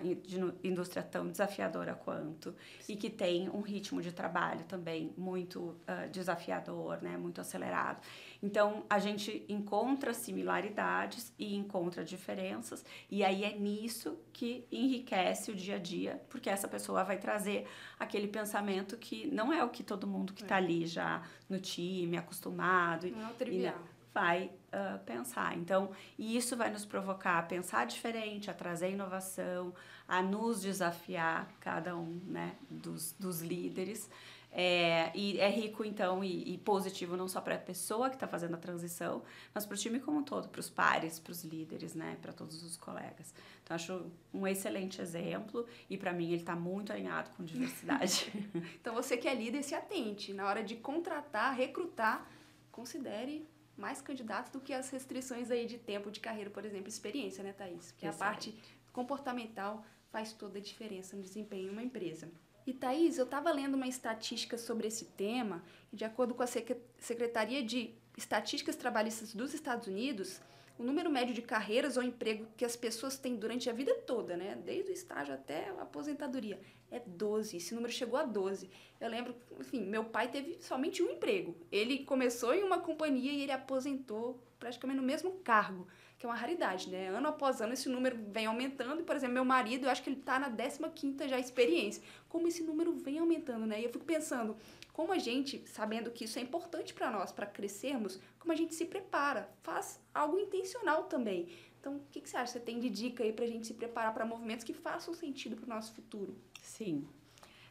indústria 0.63 1.03
tão 1.03 1.29
desafiadora 1.29 1.95
quanto 1.95 2.55
e 2.89 2.97
que 2.97 3.09
tem 3.09 3.49
um 3.49 3.61
ritmo 3.61 4.03
de 4.03 4.13
trabalho 4.13 4.65
também 4.65 5.13
muito 5.17 5.61
uh, 5.61 6.09
desafiador, 6.11 7.01
né, 7.03 7.17
muito 7.17 7.41
acelerado. 7.41 8.01
Então 8.43 8.85
a 8.89 8.99
gente 8.99 9.45
encontra 9.49 10.13
similaridades 10.13 11.33
e 11.39 11.55
encontra 11.55 12.05
diferenças 12.05 12.85
e 13.11 13.25
aí 13.25 13.45
é 13.45 13.57
nisso 13.57 14.19
que 14.33 14.67
enriquece 14.71 15.51
o 15.51 15.55
dia 15.55 15.77
a 15.77 15.79
dia, 15.79 16.23
porque 16.29 16.51
essa 16.51 16.69
pessoa 16.69 17.05
vai 17.05 17.19
trazer 17.19 17.67
aquele 17.99 18.29
pensamento 18.29 18.97
que 18.97 19.27
não 19.29 19.53
é 19.53 19.65
o 19.65 19.71
que 19.71 19.83
todo 19.83 20.07
mundo 20.07 20.33
que 20.33 20.43
está 20.43 20.57
é. 20.57 20.59
ali 20.59 20.87
já 20.87 21.23
no 21.49 21.59
time 21.59 22.17
acostumado. 22.17 23.07
Não 23.09 23.29
é 23.29 23.31
o 23.31 23.35
trivial. 23.35 23.75
E, 23.91 23.95
vai 24.15 24.53
uh, 24.75 24.99
pensar. 25.05 25.57
Então, 25.57 25.91
e 26.19 26.37
isso 26.37 26.57
vai 26.57 26.71
nos 26.71 26.85
provocar 26.85 27.39
a 27.39 27.43
pensar 27.43 27.87
diferente, 27.87 28.51
a 28.51 28.55
trazer 28.55 28.91
inovação, 28.91 29.73
a 30.09 30.21
nos 30.21 30.61
desafiar, 30.61 31.49
cada 31.61 31.97
um 31.97 32.21
né, 32.27 32.57
dos, 32.69 33.13
dos 33.13 33.41
líderes. 33.41 34.11
É, 34.57 35.11
e 35.17 35.41
é 35.41 35.51
rico, 35.51 35.85
então, 35.85 36.23
e, 36.23 36.55
e 36.55 36.59
positivo 36.59 37.17
não 37.17 37.27
só 37.27 37.41
para 37.41 37.57
a 37.57 37.59
pessoa 37.59 38.09
que 38.09 38.15
está 38.15 38.29
fazendo 38.29 38.55
a 38.55 38.57
transição, 38.57 39.25
mas 39.53 39.67
para 39.67 39.75
o 39.75 39.77
time 39.77 39.99
como 39.99 40.19
um 40.19 40.23
todo, 40.23 40.49
para 40.49 40.61
os 40.61 40.71
pares, 40.71 41.19
para 41.19 41.33
os 41.33 41.43
líderes, 41.43 41.97
né, 41.97 42.17
para 42.23 42.33
todos 42.33 42.63
os 42.63 42.77
colegas. 42.77 43.35
Então, 43.65 43.75
acho 43.75 44.07
um 44.33 44.47
excelente 44.47 45.03
exemplo 45.03 45.67
e, 45.91 45.97
para 45.97 46.13
mim, 46.13 46.27
ele 46.27 46.43
está 46.43 46.55
muito 46.55 46.93
alinhado 46.93 47.31
com 47.31 47.43
diversidade. 47.43 48.33
então, 48.81 48.95
você 48.95 49.17
que 49.17 49.27
é 49.27 49.35
líder, 49.35 49.65
se 49.65 49.75
atente. 49.75 50.33
Na 50.33 50.47
hora 50.47 50.63
de 50.63 50.77
contratar, 50.77 51.53
recrutar, 51.57 52.25
considere 52.71 53.45
mais 53.77 54.01
candidatos 54.01 54.53
do 54.53 54.61
que 54.61 54.73
as 54.73 54.91
restrições 54.91 55.51
aí 55.51 55.67
de 55.67 55.79
tempo 55.79 56.11
de 56.11 56.21
carreira, 56.21 56.51
por 56.51 56.65
exemplo, 56.65 56.89
experiência, 56.89 57.43
né, 57.43 57.53
Thaís? 57.53 57.93
Porque 57.93 58.07
a 58.07 58.13
parte 58.13 58.55
comportamental 58.93 59.85
faz 60.11 60.33
toda 60.33 60.59
a 60.59 60.63
diferença 60.63 61.17
no 61.17 61.23
desempenho 61.23 61.69
em 61.69 61.71
uma 61.71 61.83
empresa. 61.83 62.31
E 62.67 62.73
Thaís, 62.73 63.19
eu 63.19 63.25
estava 63.25 63.51
lendo 63.51 63.75
uma 63.75 63.89
estatística 63.89 64.57
sobre 64.57 64.87
esse 64.87 65.05
tema, 65.05 65.63
e 65.93 65.97
de 65.97 66.05
acordo 66.05 66.35
com 66.35 66.43
a 66.43 66.47
Secretaria 66.47 67.63
de 67.63 67.95
Estatísticas 68.17 68.77
Trabalhistas 68.77 69.35
dos 69.35 69.53
Estados 69.53 69.87
Unidos, 69.87 70.41
o 70.79 70.83
número 70.83 71.11
médio 71.11 71.35
de 71.35 71.43
carreiras 71.43 71.97
ou 71.97 72.03
emprego 72.03 72.47
que 72.57 72.65
as 72.65 72.77
pessoas 72.77 73.17
têm 73.17 73.37
durante 73.37 73.71
a 73.71 73.73
vida 73.73 73.95
toda, 74.07 74.37
né, 74.37 74.59
desde 74.65 74.91
o 74.91 74.95
estágio 74.95 75.35
até 75.35 75.69
a 75.71 75.83
aposentadoria, 75.83 76.61
é 76.91 77.01
12. 77.01 77.57
Esse 77.57 77.75
número 77.75 77.93
chegou 77.93 78.19
a 78.19 78.25
12. 78.25 78.69
Eu 79.01 79.09
lembro, 79.09 79.35
enfim, 79.59 79.81
meu 79.81 80.05
pai 80.05 80.29
teve 80.29 80.59
somente 80.61 81.03
um 81.03 81.11
emprego. 81.11 81.55
Ele 81.71 82.01
começou 82.01 82.55
em 82.55 82.63
uma 82.63 82.79
companhia 82.79 83.33
e 83.33 83.43
ele 83.43 83.53
aposentou 83.53 84.41
praticamente 84.59 85.01
no 85.01 85.07
mesmo 85.07 85.33
cargo, 85.45 85.87
que 86.19 86.25
é 86.25 86.29
uma 86.29 86.35
raridade, 86.35 86.89
né? 86.89 87.09
Ano 87.09 87.29
após 87.29 87.61
ano 87.61 87.75
esse 87.75 87.89
número 87.89 88.17
vem 88.29 88.47
aumentando 88.47 89.03
por 89.05 89.15
exemplo, 89.15 89.35
meu 89.35 89.45
marido, 89.45 89.85
eu 89.85 89.91
acho 89.91 90.03
que 90.03 90.09
ele 90.09 90.21
está 90.21 90.39
na 90.39 90.51
15ª 90.51 91.29
já 91.29 91.39
experiência. 91.39 92.03
Como 92.29 92.49
esse 92.49 92.63
número 92.63 92.93
vem 92.95 93.19
aumentando, 93.19 93.67
né? 93.67 93.81
E 93.81 93.85
eu 93.85 93.91
fico 93.91 94.05
pensando, 94.05 94.57
como 94.95 95.13
a 95.13 95.19
gente, 95.19 95.65
sabendo 95.67 96.11
que 96.13 96.25
isso 96.25 96.39
é 96.39 96.43
importante 96.43 96.95
para 96.95 97.11
nós, 97.11 97.33
para 97.33 97.47
crescermos, 97.47 98.21
como 98.39 98.53
a 98.53 98.57
gente 98.57 98.77
se 98.77 98.87
prepara, 98.87 99.51
faz 99.61 100.01
algo 100.15 100.39
intencional 100.39 101.03
também. 101.03 101.49
Então, 101.81 101.97
o 101.97 102.01
que, 102.13 102.21
que 102.21 102.31
você 102.31 102.37
acha? 102.37 102.53
Você 102.53 102.61
tem 102.61 102.79
de 102.79 102.89
dica 102.89 103.25
aí 103.25 103.33
para 103.33 103.45
a 103.45 103.49
gente 103.49 103.67
se 103.67 103.75
preparar 103.75 104.15
para 104.15 104.25
movimentos 104.25 104.65
que 104.65 104.73
façam 104.73 105.13
sentido 105.13 105.57
para 105.57 105.67
o 105.67 105.69
nosso 105.69 105.93
futuro? 105.95 106.37
Sim, 106.63 107.07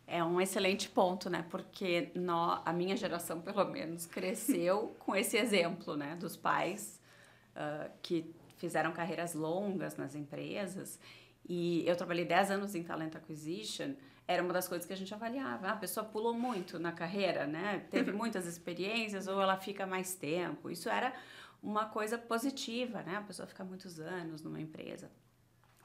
é 0.05 0.21
um 0.21 0.41
excelente 0.41 0.89
ponto, 0.89 1.29
né? 1.29 1.45
Porque 1.49 2.11
nó, 2.13 2.61
a 2.65 2.73
minha 2.73 2.97
geração, 2.97 3.39
pelo 3.39 3.63
menos, 3.65 4.05
cresceu 4.05 4.93
com 4.99 5.15
esse 5.15 5.37
exemplo, 5.37 5.95
né? 5.95 6.17
Dos 6.17 6.35
pais 6.35 6.99
uh, 7.55 7.89
que 8.01 8.35
fizeram 8.57 8.91
carreiras 8.91 9.33
longas 9.33 9.95
nas 9.95 10.13
empresas. 10.13 10.99
E 11.47 11.87
eu 11.87 11.95
trabalhei 11.95 12.25
10 12.25 12.51
anos 12.51 12.75
em 12.75 12.83
Talent 12.83 13.15
Acquisition. 13.15 13.93
Era 14.27 14.41
uma 14.41 14.53
das 14.53 14.67
coisas 14.67 14.85
que 14.85 14.93
a 14.93 14.97
gente 14.97 15.13
avaliava. 15.13 15.67
Ah, 15.67 15.73
a 15.73 15.77
pessoa 15.77 16.05
pulou 16.05 16.33
muito 16.33 16.79
na 16.79 16.91
carreira, 16.91 17.45
né? 17.45 17.85
Teve 17.89 18.11
muitas 18.13 18.45
experiências 18.45 19.27
ou 19.27 19.41
ela 19.41 19.57
fica 19.57 19.85
mais 19.85 20.15
tempo. 20.15 20.69
Isso 20.69 20.89
era 20.89 21.13
uma 21.61 21.85
coisa 21.85 22.17
positiva, 22.17 23.01
né? 23.03 23.17
A 23.17 23.21
pessoa 23.21 23.47
fica 23.47 23.63
muitos 23.63 23.99
anos 23.99 24.41
numa 24.41 24.59
empresa. 24.59 25.11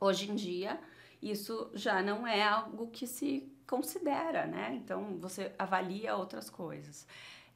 Hoje 0.01 0.31
em 0.31 0.35
dia, 0.35 0.79
isso 1.21 1.71
já 1.75 2.03
não 2.03 2.27
é 2.27 2.43
algo 2.43 2.89
que 2.89 3.07
se 3.07 3.53
considera, 3.67 4.47
né? 4.47 4.75
Então, 4.75 5.19
você 5.19 5.53
avalia 5.59 6.17
outras 6.17 6.49
coisas. 6.49 7.07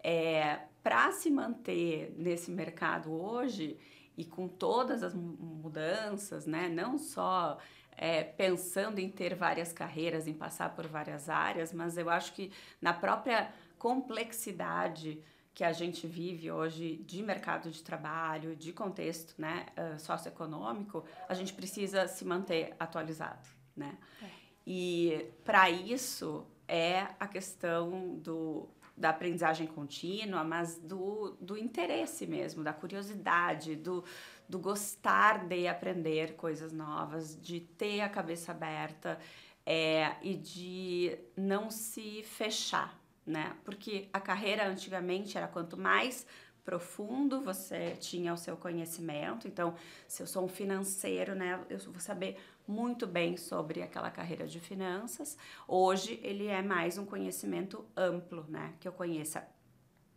É, 0.02 0.60
Para 0.82 1.12
se 1.12 1.30
manter 1.30 2.12
nesse 2.18 2.50
mercado 2.50 3.12
hoje 3.12 3.78
e 4.16 4.24
com 4.24 4.48
todas 4.48 5.02
as 5.02 5.14
mudanças, 5.14 6.44
né? 6.44 6.68
Não 6.68 6.98
só 6.98 7.58
é, 7.96 8.22
pensando 8.22 8.98
em 8.98 9.08
ter 9.08 9.34
várias 9.34 9.72
carreiras, 9.72 10.26
em 10.26 10.34
passar 10.34 10.74
por 10.74 10.86
várias 10.86 11.28
áreas, 11.28 11.72
mas 11.72 11.96
eu 11.96 12.08
acho 12.08 12.32
que 12.32 12.50
na 12.80 12.92
própria 12.92 13.52
complexidade 13.78 15.22
que 15.54 15.64
a 15.64 15.72
gente 15.72 16.06
vive 16.06 16.50
hoje 16.50 16.96
de 17.06 17.22
mercado 17.22 17.70
de 17.70 17.82
trabalho, 17.82 18.56
de 18.56 18.72
contexto 18.72 19.34
né, 19.38 19.66
uh, 19.76 19.98
socioeconômico, 20.00 21.04
a 21.28 21.34
gente 21.34 21.52
precisa 21.52 22.08
se 22.08 22.24
manter 22.24 22.74
atualizado. 22.80 23.46
Né? 23.76 23.98
É. 24.22 24.26
E 24.66 25.30
para 25.44 25.68
isso 25.68 26.46
é 26.66 27.06
a 27.20 27.26
questão 27.26 28.16
do, 28.16 28.68
da 28.96 29.10
aprendizagem 29.10 29.66
contínua, 29.66 30.42
mas 30.42 30.78
do, 30.78 31.36
do 31.40 31.58
interesse 31.58 32.26
mesmo, 32.26 32.62
da 32.62 32.72
curiosidade, 32.72 33.76
do, 33.76 34.04
do 34.52 34.58
gostar 34.58 35.46
de 35.46 35.66
aprender 35.66 36.36
coisas 36.36 36.74
novas, 36.74 37.40
de 37.40 37.58
ter 37.58 38.02
a 38.02 38.08
cabeça 38.10 38.52
aberta 38.52 39.18
é, 39.64 40.14
e 40.20 40.34
de 40.34 41.16
não 41.34 41.70
se 41.70 42.22
fechar, 42.24 43.00
né? 43.24 43.56
Porque 43.64 44.10
a 44.12 44.20
carreira 44.20 44.68
antigamente 44.68 45.38
era 45.38 45.48
quanto 45.48 45.74
mais 45.78 46.26
profundo 46.62 47.40
você 47.40 47.96
tinha 47.96 48.34
o 48.34 48.36
seu 48.36 48.54
conhecimento. 48.54 49.48
Então, 49.48 49.74
se 50.06 50.22
eu 50.22 50.26
sou 50.26 50.44
um 50.44 50.48
financeiro, 50.48 51.34
né, 51.34 51.58
eu 51.70 51.78
vou 51.78 51.98
saber 51.98 52.36
muito 52.68 53.06
bem 53.06 53.38
sobre 53.38 53.82
aquela 53.82 54.10
carreira 54.10 54.46
de 54.46 54.60
finanças. 54.60 55.38
Hoje 55.66 56.20
ele 56.22 56.46
é 56.46 56.60
mais 56.60 56.98
um 56.98 57.06
conhecimento 57.06 57.86
amplo, 57.96 58.44
né, 58.50 58.74
que 58.78 58.86
eu 58.86 58.92
conheça 58.92 59.48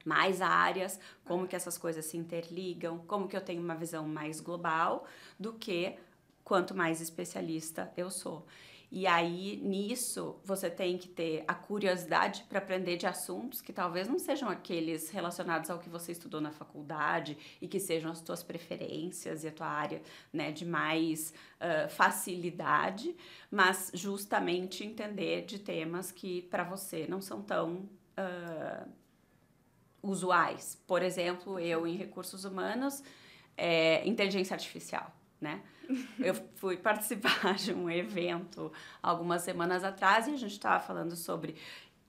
mais 0.06 0.42
áreas, 0.42 1.00
como 1.26 1.48
que 1.48 1.56
essas 1.56 1.78
coisas 1.78 2.06
se 2.06 2.16
interligam, 2.16 3.00
como 3.00 3.28
que 3.28 3.36
eu 3.36 3.42
tenho 3.42 3.62
uma 3.62 3.76
visão 3.76 4.08
mais 4.08 4.40
global 4.40 5.06
do 5.38 5.54
que 5.54 5.98
quanto 6.44 6.76
mais 6.76 7.02
especialista 7.02 7.92
eu 7.98 8.10
sou. 8.12 8.46
E 8.92 9.08
aí, 9.08 9.58
nisso, 9.58 10.38
você 10.44 10.70
tem 10.70 10.98
que 10.98 11.10
ter 11.10 11.44
a 11.48 11.54
curiosidade 11.54 12.46
para 12.48 12.60
aprender 12.60 12.98
de 12.98 13.06
assuntos 13.06 13.60
que 13.62 13.74
talvez 13.74 14.08
não 14.08 14.20
sejam 14.20 14.48
aqueles 14.48 15.10
relacionados 15.10 15.70
ao 15.70 15.80
que 15.80 15.90
você 15.90 16.12
estudou 16.12 16.40
na 16.40 16.52
faculdade 16.52 17.38
e 17.62 17.68
que 17.68 17.80
sejam 17.80 18.12
as 18.12 18.22
tuas 18.22 18.44
preferências 18.44 19.44
e 19.44 19.48
a 19.48 19.52
tua 19.52 19.68
área 19.68 20.02
né, 20.32 20.52
de 20.52 20.66
mais 20.66 21.34
uh, 21.60 21.90
facilidade, 21.90 23.16
mas 23.52 23.92
justamente 23.94 24.86
entender 24.86 25.46
de 25.46 25.60
temas 25.60 26.12
que 26.12 26.44
para 26.44 26.64
você 26.64 27.06
não 27.08 27.20
são 27.22 27.42
tão. 27.42 27.90
Uh, 28.18 29.05
usuais. 30.10 30.82
Por 30.88 31.02
exemplo, 31.02 31.60
eu 31.60 31.86
em 31.88 31.96
recursos 31.96 32.46
humanos, 32.46 33.04
é, 33.58 34.08
inteligência 34.08 34.54
artificial, 34.54 35.12
né? 35.40 35.62
Eu 36.20 36.34
fui 36.56 36.78
participar 36.78 37.56
de 37.56 37.74
um 37.74 37.90
evento 37.90 38.72
algumas 39.02 39.42
semanas 39.42 39.84
atrás 39.84 40.28
e 40.28 40.32
a 40.32 40.38
gente 40.38 40.54
estava 40.54 40.80
falando 40.84 41.16
sobre 41.16 41.56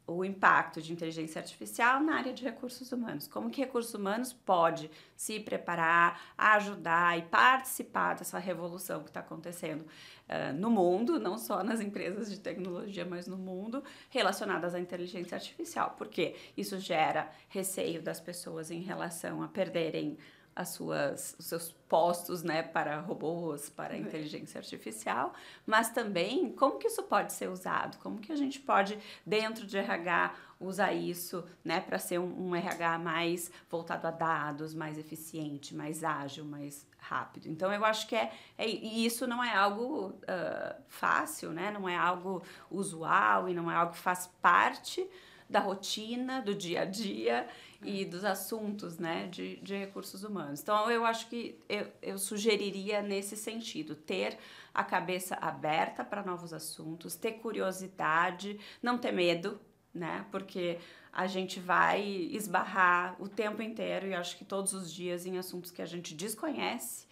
o 0.07 0.25
impacto 0.25 0.81
de 0.81 0.93
inteligência 0.93 1.41
artificial 1.41 2.01
na 2.01 2.15
área 2.15 2.33
de 2.33 2.45
recursos 2.45 2.93
humanos. 2.93 3.27
Como 3.27 3.51
que 3.51 3.61
recursos 3.61 3.93
humanos 3.93 4.33
pode 4.33 4.89
se 5.17 5.41
preparar, 5.41 6.21
ajudar 6.39 7.19
e 7.19 7.23
participar 7.23 8.15
dessa 8.15 8.39
revolução 8.39 9.03
que 9.03 9.09
está 9.09 9.21
acontecendo 9.21 9.83
uh, 9.83 10.53
no 10.55 10.71
mundo, 10.71 11.19
não 11.19 11.37
só 11.37 11.65
nas 11.65 11.81
empresas 11.81 12.31
de 12.31 12.39
tecnologia, 12.39 13.05
mas 13.05 13.27
no 13.27 13.37
mundo, 13.37 13.83
relacionadas 14.09 14.75
à 14.75 14.81
inteligência 14.81 15.35
artificial. 15.35 15.97
Porque 15.99 16.37
isso 16.57 16.79
gera 16.79 17.29
receio 17.49 18.01
das 18.01 18.21
pessoas 18.21 18.71
em 18.71 18.83
relação 18.83 19.43
a 19.43 19.49
perderem 19.49 20.17
as 20.57 20.71
suas, 20.71 21.37
os 21.39 21.45
seus 21.45 21.71
postos 21.87 22.43
né, 22.43 22.63
para 22.63 22.99
robôs, 23.01 23.69
para 23.69 23.95
uhum. 23.95 24.01
inteligência 24.01 24.59
artificial, 24.59 25.35
mas 25.67 25.91
também 25.91 26.51
como 26.51 26.79
que 26.79 26.89
isso 26.89 27.03
pode 27.03 27.35
ser 27.35 27.51
usado, 27.51 27.99
como 27.99 28.19
que 28.19 28.33
a 28.33 28.37
gente 28.37 28.59
pode, 28.59 28.99
dentro 29.25 29.67
de 29.67 29.77
RH, 29.77 30.35
usar 30.59 30.95
isso 30.95 31.45
né, 31.63 31.81
para 31.81 31.99
ser 31.99 32.19
um, 32.19 32.49
um, 32.49 32.57
RH 32.57 32.99
mais 32.99 33.51
voltado 33.69 34.07
a 34.07 34.11
dados, 34.11 34.75
mais 34.75 34.97
eficiente, 34.97 35.75
mais 35.75 36.03
ágil, 36.03 36.47
mais 36.47 36.87
rápido. 36.99 37.49
Então 37.49 37.71
eu 37.71 37.85
acho 37.85 38.09
que 38.09 38.17
é, 38.17 38.33
é 38.57 38.67
e 38.67 39.05
isso 39.05 39.27
não 39.27 39.45
é 39.45 39.55
algo 39.55 40.09
uh, 40.09 40.83
fácil, 40.89 41.53
né? 41.53 41.71
não 41.71 41.87
é 41.87 41.95
algo 41.95 42.43
usual 42.71 43.47
e 43.51 43.53
não 43.53 43.71
é 43.71 43.75
algo 43.75 43.93
que 43.93 43.99
faz 43.99 44.27
parte 44.41 45.07
da 45.49 45.61
rotina, 45.61 46.41
do 46.41 46.55
dia 46.55 46.83
a 46.83 46.85
dia 46.87 47.47
e 47.83 48.05
dos 48.05 48.25
assuntos 48.25 48.99
né, 48.99 49.27
de, 49.29 49.57
de 49.57 49.77
recursos 49.77 50.25
humanos. 50.25 50.61
Então, 50.61 50.91
eu 50.91 51.05
acho 51.05 51.29
que 51.29 51.59
eu, 51.69 51.87
eu 52.03 52.19
sugeriria 52.19 53.03
nesse 53.03 53.37
sentido, 53.37 53.95
ter 53.95 54.39
a 54.75 54.83
cabeça 54.85 55.37
aberta 55.41 56.05
para 56.05 56.23
novos 56.23 56.53
assuntos, 56.53 57.17
ter 57.17 57.33
curiosidade, 57.33 58.59
não 58.83 58.99
ter 58.99 59.13
medo, 59.13 59.61
né? 59.95 60.27
Porque 60.31 60.79
a 61.13 61.27
gente 61.27 61.59
vai 61.59 62.03
esbarrar 62.03 63.17
o 63.19 63.29
tempo 63.29 63.63
inteiro 63.63 64.07
e 64.07 64.15
acho 64.15 64.37
que 64.37 64.45
todos 64.45 64.75
os 64.75 64.93
dias 64.93 65.25
em 65.25 65.39
assuntos 65.39 65.71
que 65.71 65.81
a 65.81 65.87
gente 65.87 66.15
desconhece. 66.15 67.07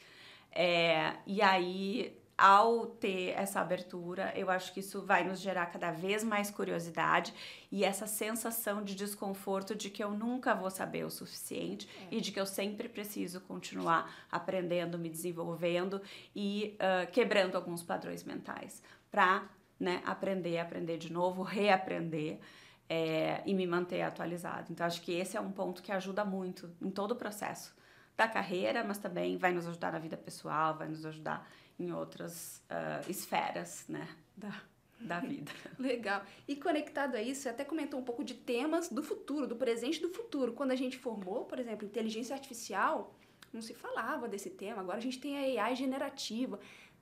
É, 0.53 1.14
e 1.27 1.40
aí 1.40 2.16
ao 2.36 2.86
ter 2.86 3.30
essa 3.30 3.60
abertura, 3.60 4.32
eu 4.36 4.50
acho 4.50 4.72
que 4.72 4.80
isso 4.80 5.00
vai 5.02 5.22
nos 5.22 5.40
gerar 5.40 5.66
cada 5.66 5.92
vez 5.92 6.24
mais 6.24 6.50
curiosidade 6.50 7.32
e 7.70 7.84
essa 7.84 8.06
sensação 8.06 8.82
de 8.82 8.94
desconforto 8.94 9.74
de 9.74 9.88
que 9.88 10.02
eu 10.02 10.10
nunca 10.10 10.54
vou 10.54 10.70
saber 10.70 11.04
o 11.04 11.10
suficiente 11.10 11.88
é. 12.10 12.16
e 12.16 12.20
de 12.20 12.32
que 12.32 12.40
eu 12.40 12.46
sempre 12.46 12.88
preciso 12.88 13.40
continuar 13.40 14.12
aprendendo, 14.30 14.98
me 14.98 15.08
desenvolvendo 15.08 16.02
e 16.34 16.76
uh, 16.76 17.10
quebrando 17.12 17.54
alguns 17.54 17.82
padrões 17.82 18.24
mentais 18.24 18.82
para 19.12 19.48
né, 19.78 20.02
aprender, 20.04 20.58
aprender 20.58 20.98
de 20.98 21.12
novo, 21.12 21.42
reaprender. 21.42 22.38
É, 22.86 23.42
e 23.46 23.54
me 23.54 23.66
manter 23.66 24.02
atualizado. 24.02 24.70
Então, 24.70 24.86
acho 24.86 25.00
que 25.00 25.10
esse 25.10 25.38
é 25.38 25.40
um 25.40 25.50
ponto 25.50 25.82
que 25.82 25.90
ajuda 25.90 26.22
muito 26.22 26.70
em 26.82 26.90
todo 26.90 27.12
o 27.12 27.16
processo 27.16 27.74
da 28.14 28.28
carreira, 28.28 28.84
mas 28.84 28.98
também 28.98 29.38
vai 29.38 29.52
nos 29.52 29.66
ajudar 29.66 29.90
na 29.90 29.98
vida 29.98 30.18
pessoal, 30.18 30.76
vai 30.76 30.86
nos 30.86 31.04
ajudar 31.06 31.48
em 31.78 31.92
outras 31.92 32.62
uh, 32.70 33.10
esferas 33.10 33.84
né, 33.88 34.08
da, 34.37 34.62
da 35.00 35.20
vida. 35.20 35.50
Legal. 35.78 36.22
E 36.46 36.56
conectado 36.56 37.16
a 37.16 37.22
isso, 37.22 37.42
você 37.42 37.48
até 37.48 37.64
comentou 37.64 37.98
um 37.98 38.04
pouco 38.04 38.24
de 38.24 38.34
temas 38.34 38.88
do 38.88 39.02
futuro, 39.02 39.46
do 39.46 39.56
presente 39.56 39.98
e 39.98 40.02
do 40.02 40.10
futuro. 40.10 40.52
Quando 40.52 40.70
a 40.70 40.76
gente 40.76 40.98
formou, 40.98 41.44
por 41.44 41.58
exemplo, 41.58 41.87
inteligência 41.87 42.34
artificial, 42.34 43.14
não 43.52 43.62
se 43.62 43.74
falava 43.74 44.28
desse 44.28 44.50
tema. 44.50 44.80
Agora 44.80 44.98
a 44.98 45.02
gente 45.02 45.20
tem 45.20 45.58
a 45.58 45.64
AI 45.64 45.76
generativa. 45.76 46.58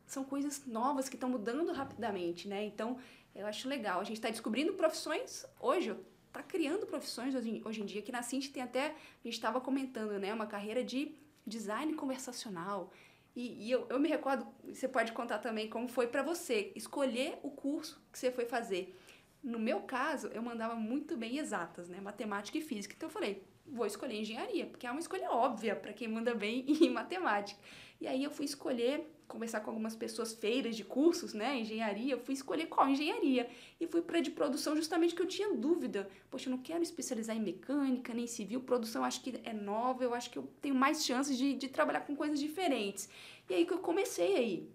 São 0.06 0.24
coisas 0.24 0.66
novas 0.66 1.08
que 1.08 1.16
estão 1.16 1.28
mudando 1.28 1.72
rapidamente, 1.72 2.46
né? 2.46 2.64
Então, 2.64 2.98
eu 3.34 3.46
acho 3.46 3.68
legal. 3.68 4.00
A 4.00 4.04
gente 4.04 4.16
está 4.16 4.28
descobrindo 4.28 4.74
profissões 4.74 5.46
hoje, 5.58 5.96
está 6.26 6.42
criando 6.42 6.86
profissões 6.86 7.34
hoje, 7.34 7.80
em 7.80 7.86
dia, 7.86 8.02
que 8.02 8.12
na 8.12 8.22
Cinti 8.22 8.50
tem 8.50 8.62
até, 8.62 8.88
a 8.88 9.24
gente 9.24 9.34
estava 9.34 9.60
comentando, 9.60 10.18
né? 10.18 10.32
Uma 10.34 10.46
carreira 10.46 10.84
de 10.84 11.14
design 11.46 11.94
conversacional. 11.94 12.92
E, 13.34 13.66
e 13.66 13.70
eu, 13.70 13.86
eu 13.88 13.98
me 13.98 14.08
recordo, 14.08 14.46
você 14.64 14.86
pode 14.86 15.12
contar 15.12 15.38
também 15.38 15.68
como 15.68 15.88
foi 15.88 16.06
para 16.06 16.22
você 16.22 16.72
escolher 16.76 17.38
o 17.42 17.50
curso 17.50 18.02
que 18.12 18.18
você 18.18 18.30
foi 18.30 18.44
fazer. 18.44 18.94
No 19.42 19.58
meu 19.58 19.80
caso, 19.80 20.28
eu 20.28 20.42
mandava 20.42 20.74
muito 20.74 21.16
bem 21.16 21.38
exatas, 21.38 21.88
né? 21.88 22.00
Matemática 22.00 22.58
e 22.58 22.60
física. 22.60 22.94
Então 22.96 23.08
eu 23.08 23.12
falei, 23.12 23.42
vou 23.66 23.86
escolher 23.86 24.20
engenharia, 24.20 24.66
porque 24.66 24.86
é 24.86 24.90
uma 24.90 25.00
escolha 25.00 25.30
óbvia 25.30 25.74
para 25.74 25.92
quem 25.92 26.08
manda 26.08 26.34
bem 26.34 26.64
em 26.68 26.90
matemática. 26.90 27.60
E 28.00 28.06
aí 28.06 28.22
eu 28.22 28.30
fui 28.30 28.44
escolher 28.44 29.10
conversar 29.32 29.60
com 29.60 29.70
algumas 29.70 29.96
pessoas, 29.96 30.34
feiras 30.34 30.76
de 30.76 30.84
cursos, 30.84 31.32
né, 31.32 31.58
engenharia, 31.58 32.12
eu 32.12 32.18
fui 32.18 32.34
escolher 32.34 32.66
qual 32.66 32.86
engenharia. 32.86 33.48
E 33.80 33.86
fui 33.86 34.02
para 34.02 34.20
de 34.20 34.30
produção 34.30 34.76
justamente 34.76 35.14
que 35.14 35.22
eu 35.22 35.26
tinha 35.26 35.54
dúvida. 35.54 36.08
Poxa, 36.30 36.48
eu 36.48 36.50
não 36.50 36.58
quero 36.58 36.82
especializar 36.82 37.34
em 37.34 37.40
mecânica, 37.40 38.12
nem 38.12 38.26
civil, 38.26 38.60
produção 38.60 39.02
acho 39.02 39.22
que 39.22 39.40
é 39.42 39.54
nova, 39.54 40.04
eu 40.04 40.12
acho 40.12 40.28
que 40.30 40.38
eu 40.38 40.46
tenho 40.60 40.74
mais 40.74 41.04
chances 41.04 41.38
de, 41.38 41.54
de 41.54 41.68
trabalhar 41.68 42.00
com 42.00 42.14
coisas 42.14 42.38
diferentes. 42.38 43.08
E 43.48 43.54
aí 43.54 43.64
que 43.64 43.72
eu 43.72 43.78
comecei 43.78 44.36
aí. 44.36 44.70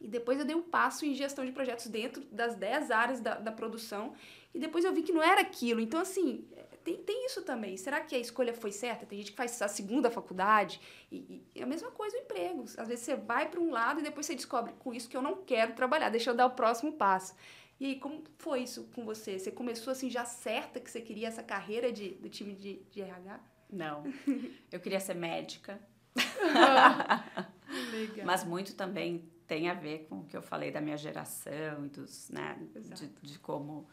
E 0.00 0.06
depois 0.06 0.38
eu 0.38 0.44
dei 0.44 0.54
um 0.54 0.62
passo 0.62 1.04
em 1.04 1.12
gestão 1.12 1.44
de 1.44 1.50
projetos 1.50 1.88
dentro 1.88 2.22
das 2.30 2.54
10 2.54 2.92
áreas 2.92 3.20
da, 3.20 3.34
da 3.34 3.50
produção. 3.50 4.12
E 4.54 4.58
depois 4.60 4.84
eu 4.84 4.92
vi 4.94 5.02
que 5.02 5.12
não 5.12 5.22
era 5.22 5.40
aquilo. 5.40 5.80
Então, 5.80 6.00
assim, 6.00 6.46
tem, 6.88 6.96
tem 6.96 7.26
isso 7.26 7.42
também. 7.42 7.76
Será 7.76 8.00
que 8.00 8.14
a 8.14 8.18
escolha 8.18 8.54
foi 8.54 8.72
certa? 8.72 9.04
Tem 9.04 9.18
gente 9.18 9.32
que 9.32 9.36
faz 9.36 9.60
a 9.60 9.68
segunda 9.68 10.10
faculdade 10.10 10.80
e, 11.12 11.44
e 11.54 11.60
é 11.60 11.62
a 11.62 11.66
mesma 11.66 11.90
coisa 11.90 12.16
o 12.16 12.20
emprego. 12.20 12.62
Às 12.62 12.88
vezes 12.88 13.04
você 13.04 13.16
vai 13.16 13.48
para 13.48 13.60
um 13.60 13.70
lado 13.70 14.00
e 14.00 14.02
depois 14.02 14.24
você 14.24 14.34
descobre 14.34 14.72
com 14.78 14.94
isso 14.94 15.08
que 15.08 15.16
eu 15.16 15.22
não 15.22 15.42
quero 15.42 15.74
trabalhar, 15.74 16.08
deixa 16.08 16.30
eu 16.30 16.34
dar 16.34 16.46
o 16.46 16.50
próximo 16.50 16.92
passo. 16.92 17.34
E 17.80 17.86
aí, 17.86 17.96
como 17.96 18.24
foi 18.38 18.62
isso 18.62 18.88
com 18.94 19.04
você? 19.04 19.38
Você 19.38 19.52
começou 19.52 19.92
assim 19.92 20.10
já 20.10 20.24
certa 20.24 20.80
que 20.80 20.90
você 20.90 21.00
queria 21.00 21.28
essa 21.28 21.42
carreira 21.42 21.92
de, 21.92 22.10
do 22.14 22.28
time 22.28 22.54
de, 22.54 22.82
de 22.90 23.02
RH? 23.02 23.40
Não. 23.70 24.02
Eu 24.72 24.80
queria 24.80 24.98
ser 24.98 25.14
médica. 25.14 25.78
Legal. 27.92 28.26
Mas 28.26 28.44
muito 28.44 28.74
também 28.74 29.30
tem 29.46 29.68
a 29.68 29.74
ver 29.74 30.06
com 30.08 30.20
o 30.20 30.24
que 30.24 30.36
eu 30.36 30.42
falei 30.42 30.70
da 30.70 30.80
minha 30.80 30.96
geração 30.96 31.86
e 31.86 31.88
dos, 31.88 32.28
né, 32.28 32.58
de, 32.94 33.06
de, 33.22 33.38
como 33.38 33.88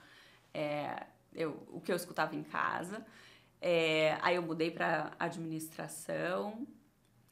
é, 0.54 1.06
eu, 1.36 1.64
o 1.70 1.82
que 1.82 1.92
eu 1.92 1.96
escutava 1.96 2.36
em 2.36 2.44
casa. 2.44 3.06
É, 3.62 4.18
aí 4.22 4.36
eu 4.36 4.42
mudei 4.42 4.72
para 4.72 5.14
administração 5.20 6.68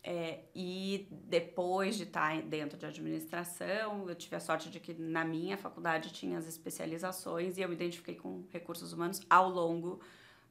é, 0.04 0.42
e 0.54 1.08
depois 1.12 1.96
de 1.96 2.04
estar 2.04 2.42
dentro 2.42 2.78
de 2.78 2.86
administração, 2.86 4.10
eu 4.10 4.16
tive 4.16 4.36
a 4.36 4.40
sorte 4.40 4.70
de 4.70 4.78
que 4.78 4.94
na 4.94 5.24
minha 5.24 5.58
faculdade 5.58 6.12
tinha 6.12 6.38
as 6.38 6.46
especializações 6.46 7.58
e 7.58 7.62
eu 7.62 7.70
me 7.70 7.76
identifiquei 7.76 8.16
com 8.16 8.44
recursos 8.52 8.92
humanos 8.92 9.22
ao 9.30 9.50
longo 9.50 10.02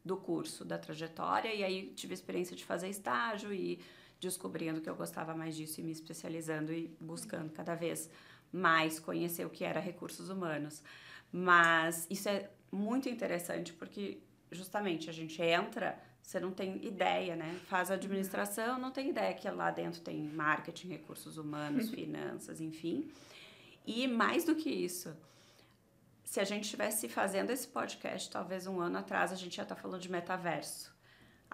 do 0.02 0.16
curso, 0.16 0.64
da 0.64 0.78
trajetória, 0.78 1.54
e 1.54 1.62
aí 1.62 1.92
tive 1.94 2.12
a 2.12 2.14
experiência 2.14 2.56
de 2.56 2.64
fazer 2.64 2.88
estágio 2.88 3.52
e 3.52 3.78
descobrindo 4.18 4.80
que 4.80 4.88
eu 4.88 4.96
gostava 4.96 5.34
mais 5.34 5.54
disso 5.54 5.80
e 5.80 5.84
me 5.84 5.92
especializando 5.92 6.72
e 6.72 6.96
buscando 6.98 7.52
cada 7.52 7.74
vez 7.74 8.08
mais 8.50 8.98
conhecer 8.98 9.44
o 9.44 9.50
que 9.50 9.64
era 9.64 9.80
recursos 9.80 10.30
humanos. 10.30 10.82
Mas 11.30 12.06
isso 12.08 12.28
é 12.28 12.50
muito 12.72 13.08
interessante 13.08 13.72
porque 13.72 14.18
justamente 14.50 15.08
a 15.10 15.12
gente 15.12 15.40
entra, 15.40 15.98
você 16.22 16.40
não 16.40 16.50
tem 16.50 16.84
ideia, 16.84 17.36
né? 17.36 17.60
Faz 17.66 17.90
administração, 17.90 18.78
não 18.78 18.90
tem 18.90 19.10
ideia 19.10 19.34
que 19.34 19.48
lá 19.50 19.70
dentro 19.70 20.00
tem 20.00 20.22
marketing, 20.22 20.88
recursos 20.88 21.36
humanos, 21.36 21.90
finanças, 21.90 22.60
enfim. 22.60 23.10
E 23.86 24.08
mais 24.08 24.44
do 24.44 24.54
que 24.54 24.70
isso, 24.70 25.14
se 26.24 26.40
a 26.40 26.44
gente 26.44 26.64
estivesse 26.64 27.08
fazendo 27.08 27.50
esse 27.50 27.66
podcast, 27.66 28.30
talvez 28.30 28.66
um 28.66 28.80
ano 28.80 28.98
atrás 28.98 29.32
a 29.32 29.36
gente 29.36 29.56
já 29.56 29.64
está 29.64 29.74
falando 29.74 30.00
de 30.00 30.10
metaverso. 30.10 30.91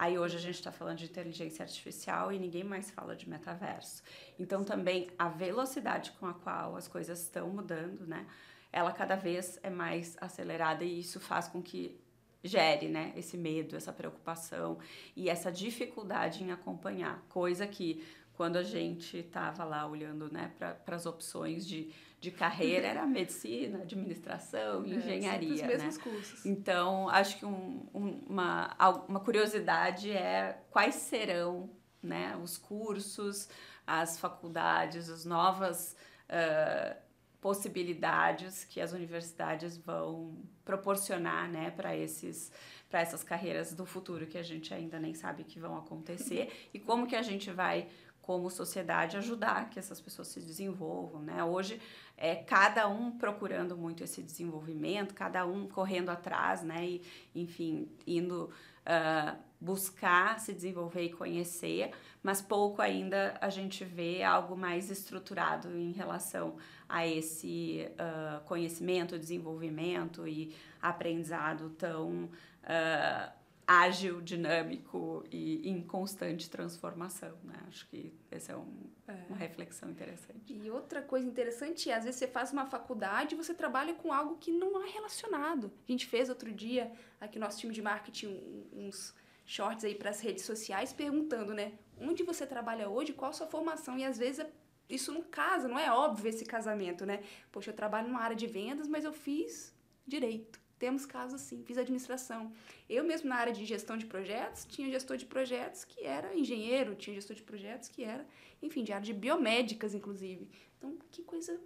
Aí 0.00 0.16
hoje 0.16 0.36
a 0.36 0.40
gente 0.40 0.54
está 0.54 0.70
falando 0.70 0.98
de 0.98 1.06
inteligência 1.06 1.64
artificial 1.64 2.32
e 2.32 2.38
ninguém 2.38 2.62
mais 2.62 2.88
fala 2.88 3.16
de 3.16 3.28
metaverso. 3.28 4.00
Então 4.38 4.62
também 4.62 5.10
a 5.18 5.28
velocidade 5.28 6.12
com 6.12 6.26
a 6.26 6.34
qual 6.34 6.76
as 6.76 6.86
coisas 6.86 7.20
estão 7.20 7.48
mudando, 7.48 8.06
né? 8.06 8.24
Ela 8.72 8.92
cada 8.92 9.16
vez 9.16 9.58
é 9.60 9.68
mais 9.68 10.16
acelerada 10.20 10.84
e 10.84 11.00
isso 11.00 11.18
faz 11.18 11.48
com 11.48 11.60
que 11.60 12.00
gere, 12.44 12.86
né, 12.86 13.12
esse 13.16 13.36
medo, 13.36 13.74
essa 13.74 13.92
preocupação 13.92 14.78
e 15.16 15.28
essa 15.28 15.50
dificuldade 15.50 16.44
em 16.44 16.52
acompanhar, 16.52 17.20
coisa 17.28 17.66
que 17.66 18.06
quando 18.38 18.56
a 18.56 18.62
gente 18.62 19.16
estava 19.16 19.64
lá 19.64 19.84
olhando, 19.84 20.32
né, 20.32 20.52
para 20.56 20.94
as 20.94 21.06
opções 21.06 21.66
de, 21.66 21.92
de 22.20 22.30
carreira 22.30 22.86
era 22.86 23.04
medicina, 23.04 23.82
administração, 23.82 24.84
é, 24.84 24.90
engenharia, 24.90 25.54
os 25.54 25.62
mesmos 25.62 25.98
né? 25.98 26.04
cursos. 26.04 26.46
Então 26.46 27.08
acho 27.08 27.36
que 27.36 27.44
um, 27.44 27.84
um, 27.92 28.22
uma 28.28 29.02
uma 29.08 29.18
curiosidade 29.18 30.12
é 30.12 30.62
quais 30.70 30.94
serão, 30.94 31.68
né, 32.00 32.38
os 32.40 32.56
cursos, 32.56 33.48
as 33.84 34.20
faculdades, 34.20 35.10
as 35.10 35.24
novas 35.24 35.96
uh, 36.30 36.96
possibilidades 37.40 38.62
que 38.62 38.80
as 38.80 38.92
universidades 38.92 39.76
vão 39.76 40.38
proporcionar, 40.64 41.50
né, 41.50 41.72
para 41.72 41.96
esses 41.96 42.52
para 42.88 43.00
essas 43.00 43.22
carreiras 43.22 43.74
do 43.74 43.84
futuro 43.84 44.26
que 44.26 44.38
a 44.38 44.42
gente 44.42 44.72
ainda 44.72 44.98
nem 44.98 45.12
sabe 45.12 45.44
que 45.44 45.58
vão 45.58 45.76
acontecer 45.76 46.50
e 46.72 46.78
como 46.78 47.06
que 47.06 47.16
a 47.16 47.22
gente 47.22 47.50
vai 47.50 47.88
como 48.28 48.50
sociedade 48.50 49.16
ajudar 49.16 49.70
que 49.70 49.78
essas 49.78 50.02
pessoas 50.02 50.28
se 50.28 50.38
desenvolvam, 50.38 51.22
né? 51.22 51.42
Hoje 51.42 51.80
é 52.14 52.34
cada 52.34 52.86
um 52.86 53.10
procurando 53.10 53.74
muito 53.74 54.04
esse 54.04 54.22
desenvolvimento, 54.22 55.14
cada 55.14 55.46
um 55.46 55.66
correndo 55.66 56.10
atrás, 56.10 56.62
né? 56.62 56.84
E 56.86 57.02
enfim 57.34 57.88
indo 58.06 58.50
uh, 58.84 59.34
buscar 59.58 60.38
se 60.38 60.52
desenvolver 60.52 61.04
e 61.04 61.10
conhecer, 61.10 61.90
mas 62.22 62.42
pouco 62.42 62.82
ainda 62.82 63.34
a 63.40 63.48
gente 63.48 63.82
vê 63.82 64.22
algo 64.22 64.54
mais 64.54 64.90
estruturado 64.90 65.74
em 65.74 65.92
relação 65.92 66.58
a 66.86 67.06
esse 67.06 67.88
uh, 67.92 68.44
conhecimento, 68.44 69.18
desenvolvimento 69.18 70.28
e 70.28 70.54
aprendizado 70.82 71.70
tão 71.70 72.24
uh, 72.24 73.38
ágil, 73.68 74.22
dinâmico 74.22 75.22
e 75.30 75.68
em 75.68 75.82
constante 75.82 76.48
transformação. 76.48 77.36
Né? 77.44 77.52
Acho 77.68 77.86
que 77.88 78.14
essa 78.30 78.52
é, 78.52 78.56
um, 78.56 78.90
é, 79.06 79.12
uma 79.28 79.36
reflexão 79.36 79.90
interessante. 79.90 80.54
E 80.54 80.70
outra 80.70 81.02
coisa 81.02 81.28
interessante 81.28 81.90
é, 81.90 81.94
às 81.94 82.04
vezes 82.04 82.18
você 82.18 82.26
faz 82.26 82.50
uma 82.50 82.64
faculdade 82.64 83.34
e 83.34 83.36
você 83.36 83.52
trabalha 83.52 83.92
com 83.92 84.10
algo 84.10 84.38
que 84.38 84.50
não 84.50 84.82
é 84.82 84.88
relacionado. 84.88 85.70
A 85.86 85.92
gente 85.92 86.06
fez 86.06 86.30
outro 86.30 86.50
dia, 86.50 86.90
aqui 87.20 87.38
no 87.38 87.44
nosso 87.44 87.58
time 87.58 87.74
de 87.74 87.82
marketing, 87.82 88.40
uns 88.72 89.14
shorts 89.44 89.84
aí 89.84 89.94
para 89.94 90.08
as 90.08 90.20
redes 90.20 90.46
sociais 90.46 90.94
perguntando, 90.94 91.52
né? 91.52 91.74
Onde 92.00 92.22
você 92.22 92.46
trabalha 92.46 92.88
hoje, 92.88 93.12
qual 93.12 93.32
a 93.32 93.34
sua 93.34 93.46
formação? 93.46 93.98
E 93.98 94.04
às 94.04 94.16
vezes 94.16 94.46
isso 94.88 95.12
não 95.12 95.22
casa, 95.22 95.68
não 95.68 95.78
é 95.78 95.92
óbvio 95.92 96.30
esse 96.30 96.46
casamento, 96.46 97.04
né? 97.04 97.22
Poxa, 97.52 97.70
eu 97.70 97.74
trabalho 97.74 98.08
numa 98.08 98.20
área 98.20 98.36
de 98.36 98.46
vendas, 98.46 98.88
mas 98.88 99.04
eu 99.04 99.12
fiz 99.12 99.74
direito. 100.06 100.58
Temos 100.78 101.04
casos 101.04 101.40
assim, 101.40 101.62
fiz 101.64 101.76
administração. 101.76 102.52
Eu 102.88 103.04
mesmo 103.04 103.28
na 103.28 103.36
área 103.36 103.52
de 103.52 103.64
gestão 103.64 103.96
de 103.96 104.06
projetos, 104.06 104.64
tinha 104.64 104.90
gestor 104.90 105.16
de 105.16 105.26
projetos 105.26 105.84
que 105.84 106.04
era 106.04 106.36
engenheiro, 106.36 106.94
tinha 106.94 107.14
gestor 107.14 107.34
de 107.34 107.42
projetos 107.42 107.88
que 107.88 108.04
era, 108.04 108.26
enfim, 108.62 108.84
de 108.84 108.92
área 108.92 109.04
de 109.04 109.12
biomédicas, 109.12 109.94
inclusive. 109.94 110.48
Então, 110.76 110.96
que 111.10 111.22
coisa, 111.22 111.60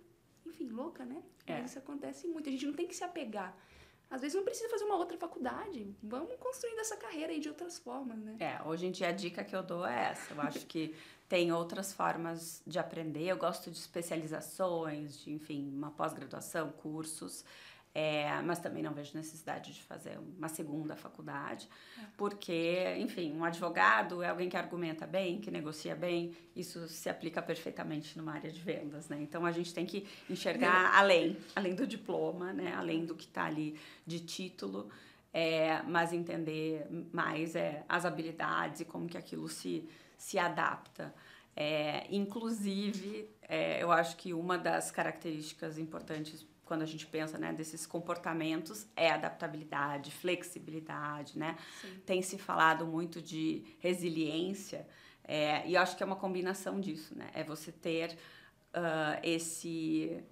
enfim, 0.46 0.68
louca, 0.68 1.04
né? 1.04 1.22
É. 1.46 1.60
Mas 1.60 1.70
isso 1.70 1.78
acontece 1.78 2.26
muito. 2.26 2.48
A 2.48 2.52
gente 2.52 2.66
não 2.66 2.74
tem 2.74 2.86
que 2.86 2.96
se 2.96 3.04
apegar. 3.04 3.56
Às 4.12 4.20
vezes 4.20 4.34
não 4.34 4.44
precisa 4.44 4.68
fazer 4.68 4.84
uma 4.84 4.96
outra 4.96 5.16
faculdade. 5.16 5.86
Vamos 6.02 6.36
construindo 6.38 6.78
essa 6.80 6.96
carreira 6.98 7.32
aí 7.32 7.40
de 7.40 7.48
outras 7.48 7.78
formas, 7.78 8.18
né? 8.18 8.36
É, 8.40 8.62
hoje 8.68 8.86
em 8.86 8.90
dia 8.90 9.08
a 9.08 9.12
dica 9.12 9.42
que 9.42 9.56
eu 9.56 9.62
dou 9.62 9.86
é 9.86 10.10
essa. 10.10 10.34
Eu 10.34 10.40
acho 10.42 10.66
que 10.66 10.94
tem 11.30 11.50
outras 11.50 11.94
formas 11.94 12.62
de 12.66 12.78
aprender. 12.78 13.24
Eu 13.24 13.38
gosto 13.38 13.70
de 13.70 13.78
especializações, 13.78 15.18
de, 15.20 15.32
enfim, 15.32 15.66
uma 15.74 15.90
pós-graduação, 15.90 16.70
cursos. 16.72 17.42
É, 17.94 18.40
mas 18.40 18.58
também 18.58 18.82
não 18.82 18.94
vejo 18.94 19.14
necessidade 19.14 19.70
de 19.70 19.82
fazer 19.82 20.18
uma 20.38 20.48
segunda 20.48 20.96
faculdade, 20.96 21.68
é. 22.00 22.06
porque, 22.16 22.96
enfim, 22.98 23.36
um 23.36 23.44
advogado 23.44 24.22
é 24.22 24.30
alguém 24.30 24.48
que 24.48 24.56
argumenta 24.56 25.06
bem, 25.06 25.38
que 25.38 25.50
negocia 25.50 25.94
bem, 25.94 26.34
isso 26.56 26.88
se 26.88 27.10
aplica 27.10 27.42
perfeitamente 27.42 28.16
numa 28.16 28.32
área 28.32 28.50
de 28.50 28.60
vendas, 28.62 29.10
né? 29.10 29.18
Então 29.20 29.44
a 29.44 29.52
gente 29.52 29.74
tem 29.74 29.84
que 29.84 30.08
enxergar 30.30 30.96
além, 30.96 31.36
além 31.54 31.74
do 31.74 31.86
diploma, 31.86 32.50
né? 32.50 32.72
Além 32.74 33.04
do 33.04 33.14
que 33.14 33.26
está 33.26 33.44
ali 33.44 33.78
de 34.06 34.20
título, 34.20 34.88
é, 35.30 35.82
mas 35.82 36.14
entender 36.14 36.86
mais 37.12 37.54
é, 37.54 37.84
as 37.86 38.06
habilidades 38.06 38.80
e 38.80 38.84
como 38.86 39.06
que 39.06 39.18
aquilo 39.18 39.48
se, 39.48 39.86
se 40.16 40.38
adapta. 40.38 41.14
É, 41.54 42.06
inclusive, 42.10 43.28
é, 43.46 43.82
eu 43.82 43.92
acho 43.92 44.16
que 44.16 44.32
uma 44.32 44.56
das 44.56 44.90
características 44.90 45.76
importantes 45.76 46.46
quando 46.72 46.80
a 46.80 46.86
gente 46.86 47.06
pensa 47.06 47.36
né, 47.36 47.52
desses 47.52 47.84
comportamentos 47.84 48.86
é 48.96 49.10
adaptabilidade, 49.10 50.10
flexibilidade, 50.10 51.38
né? 51.38 51.58
Sim. 51.82 52.00
Tem 52.06 52.22
se 52.22 52.38
falado 52.38 52.86
muito 52.86 53.20
de 53.20 53.62
resiliência 53.78 54.88
é, 55.22 55.68
e 55.68 55.74
eu 55.74 55.82
acho 55.82 55.94
que 55.94 56.02
é 56.02 56.06
uma 56.06 56.16
combinação 56.16 56.80
disso, 56.80 57.14
né? 57.14 57.28
É 57.34 57.44
você 57.44 57.70
ter 57.70 58.16
uh, 58.74 59.20
esse 59.22 60.24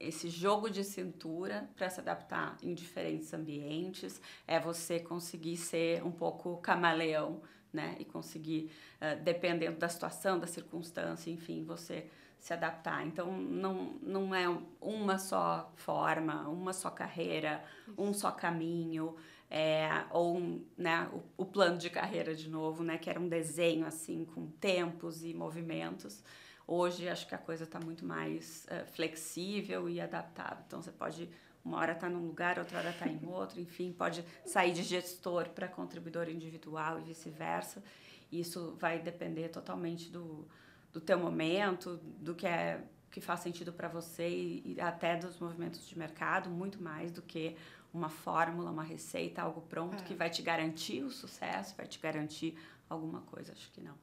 esse 0.00 0.30
jogo 0.30 0.70
de 0.70 0.84
cintura 0.84 1.68
para 1.76 1.90
se 1.90 2.00
adaptar 2.00 2.56
em 2.62 2.72
diferentes 2.72 3.34
ambientes, 3.34 4.18
é 4.46 4.58
você 4.58 4.98
conseguir 4.98 5.58
ser 5.58 6.02
um 6.02 6.12
pouco 6.12 6.56
camaleão, 6.62 7.42
né? 7.70 7.94
E 7.98 8.06
conseguir, 8.06 8.70
uh, 9.02 9.22
dependendo 9.22 9.76
da 9.76 9.88
situação, 9.90 10.38
da 10.38 10.46
circunstância, 10.46 11.30
enfim, 11.30 11.62
você 11.62 12.06
se 12.38 12.52
adaptar. 12.52 13.06
Então, 13.06 13.32
não, 13.32 13.98
não 14.02 14.34
é 14.34 14.46
uma 14.80 15.18
só 15.18 15.72
forma, 15.76 16.48
uma 16.48 16.72
só 16.72 16.90
carreira, 16.90 17.64
um 17.96 18.12
só 18.12 18.30
caminho, 18.30 19.16
é, 19.50 20.04
ou 20.10 20.36
um, 20.36 20.64
né, 20.76 21.08
o, 21.12 21.42
o, 21.42 21.46
plano 21.46 21.78
de 21.78 21.88
carreira 21.88 22.34
de 22.34 22.48
novo, 22.48 22.84
né, 22.84 22.98
que 22.98 23.08
era 23.08 23.18
um 23.18 23.28
desenho 23.28 23.86
assim 23.86 24.24
com 24.24 24.46
tempos 24.46 25.24
e 25.24 25.32
movimentos. 25.32 26.22
Hoje 26.66 27.08
acho 27.08 27.26
que 27.26 27.34
a 27.34 27.38
coisa 27.38 27.64
está 27.64 27.80
muito 27.80 28.04
mais 28.04 28.66
uh, 28.70 28.86
flexível 28.92 29.88
e 29.88 30.00
adaptável. 30.00 30.62
Então 30.66 30.82
você 30.82 30.92
pode 30.92 31.28
uma 31.64 31.78
hora 31.78 31.92
estar 31.92 32.08
tá 32.08 32.12
num 32.12 32.26
lugar, 32.26 32.58
outra 32.58 32.78
hora 32.78 32.90
estar 32.90 33.06
tá 33.06 33.10
em 33.10 33.24
outro, 33.26 33.60
enfim, 33.60 33.92
pode 33.92 34.24
sair 34.44 34.72
de 34.72 34.82
gestor 34.82 35.48
para 35.48 35.66
contribuidor 35.66 36.28
individual 36.28 37.00
e 37.00 37.04
vice-versa. 37.04 37.82
Isso 38.30 38.76
vai 38.78 38.98
depender 38.98 39.48
totalmente 39.48 40.10
do, 40.10 40.46
do 40.92 41.00
teu 41.00 41.18
momento, 41.18 41.96
do 42.20 42.34
que 42.34 42.46
é 42.46 42.82
que 43.10 43.20
faz 43.20 43.40
sentido 43.40 43.72
para 43.72 43.88
você 43.88 44.28
e, 44.28 44.76
até 44.80 45.16
dos 45.16 45.38
movimentos 45.38 45.86
de 45.88 45.98
mercado, 45.98 46.50
muito 46.50 46.82
mais 46.82 47.10
do 47.10 47.22
que 47.22 47.56
uma 47.92 48.08
fórmula, 48.08 48.70
uma 48.70 48.82
receita, 48.82 49.42
algo 49.42 49.62
pronto 49.62 50.02
é. 50.02 50.06
que 50.06 50.14
vai 50.14 50.28
te 50.28 50.42
garantir 50.42 51.02
o 51.02 51.10
sucesso, 51.10 51.74
vai 51.76 51.86
te 51.86 51.98
garantir 51.98 52.56
alguma 52.88 53.22
coisa, 53.22 53.52
acho 53.52 53.70
que 53.72 53.80
não. 53.80 53.94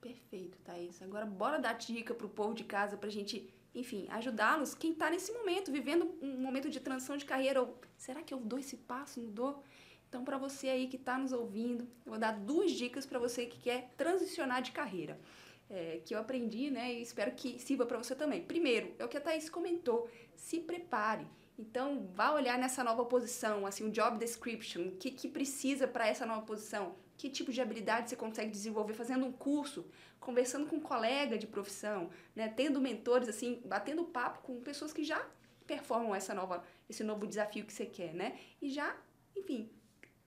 Perfeito, 0.00 0.58
Thaís. 0.58 1.00
Agora 1.02 1.24
bora 1.24 1.58
dar 1.58 1.74
dica 1.74 2.14
pro 2.14 2.28
povo 2.28 2.52
de 2.52 2.64
casa 2.64 2.96
pra 2.96 3.08
gente, 3.08 3.48
enfim, 3.74 4.06
ajudá-los, 4.10 4.74
quem 4.74 4.92
tá 4.92 5.08
nesse 5.08 5.32
momento, 5.32 5.70
vivendo 5.70 6.12
um 6.20 6.40
momento 6.40 6.68
de 6.68 6.80
transição 6.80 7.16
de 7.16 7.24
carreira, 7.24 7.62
ou 7.62 7.80
será 7.96 8.22
que 8.22 8.34
eu 8.34 8.40
dou 8.40 8.58
esse 8.58 8.76
passo, 8.76 9.20
não 9.20 9.30
dou? 9.30 9.62
Então, 10.08 10.24
para 10.24 10.38
você 10.38 10.68
aí 10.68 10.88
que 10.88 10.96
está 10.96 11.16
nos 11.18 11.32
ouvindo, 11.32 11.84
eu 12.04 12.10
vou 12.10 12.18
dar 12.18 12.32
duas 12.32 12.72
dicas 12.72 13.06
para 13.06 13.18
você 13.18 13.46
que 13.46 13.58
quer 13.58 13.90
transicionar 13.96 14.62
de 14.62 14.72
carreira 14.72 15.18
é, 15.68 16.00
que 16.04 16.14
eu 16.14 16.18
aprendi, 16.18 16.70
né? 16.70 16.92
E 16.92 17.02
espero 17.02 17.32
que 17.32 17.58
sirva 17.58 17.86
para 17.86 17.98
você 17.98 18.14
também. 18.14 18.42
Primeiro, 18.42 18.94
é 18.98 19.04
o 19.04 19.08
que 19.08 19.16
a 19.16 19.20
Thaís 19.20 19.48
comentou, 19.48 20.08
se 20.34 20.60
prepare. 20.60 21.26
Então, 21.58 22.06
vá 22.12 22.32
olhar 22.32 22.58
nessa 22.58 22.84
nova 22.84 23.04
posição, 23.04 23.66
assim, 23.66 23.88
o 23.88 23.90
job 23.90 24.18
description, 24.18 24.88
o 24.88 24.96
que, 24.96 25.10
que 25.10 25.26
precisa 25.28 25.88
para 25.88 26.06
essa 26.06 26.26
nova 26.26 26.42
posição, 26.42 26.94
que 27.16 27.30
tipo 27.30 27.50
de 27.50 27.62
habilidade 27.62 28.10
você 28.10 28.16
consegue 28.16 28.50
desenvolver 28.50 28.92
fazendo 28.92 29.24
um 29.24 29.32
curso, 29.32 29.86
conversando 30.20 30.66
com 30.66 30.76
um 30.76 30.80
colega 30.80 31.38
de 31.38 31.46
profissão, 31.46 32.10
né, 32.34 32.48
tendo 32.48 32.78
mentores, 32.78 33.26
assim, 33.28 33.62
batendo 33.64 34.04
papo 34.04 34.40
com 34.42 34.60
pessoas 34.60 34.92
que 34.92 35.02
já 35.02 35.26
performam 35.66 36.14
essa 36.14 36.34
nova, 36.34 36.62
esse 36.88 37.02
novo 37.02 37.26
desafio 37.26 37.64
que 37.64 37.72
você 37.72 37.86
quer, 37.86 38.12
né? 38.14 38.38
E 38.60 38.68
já, 38.70 38.94
enfim, 39.34 39.70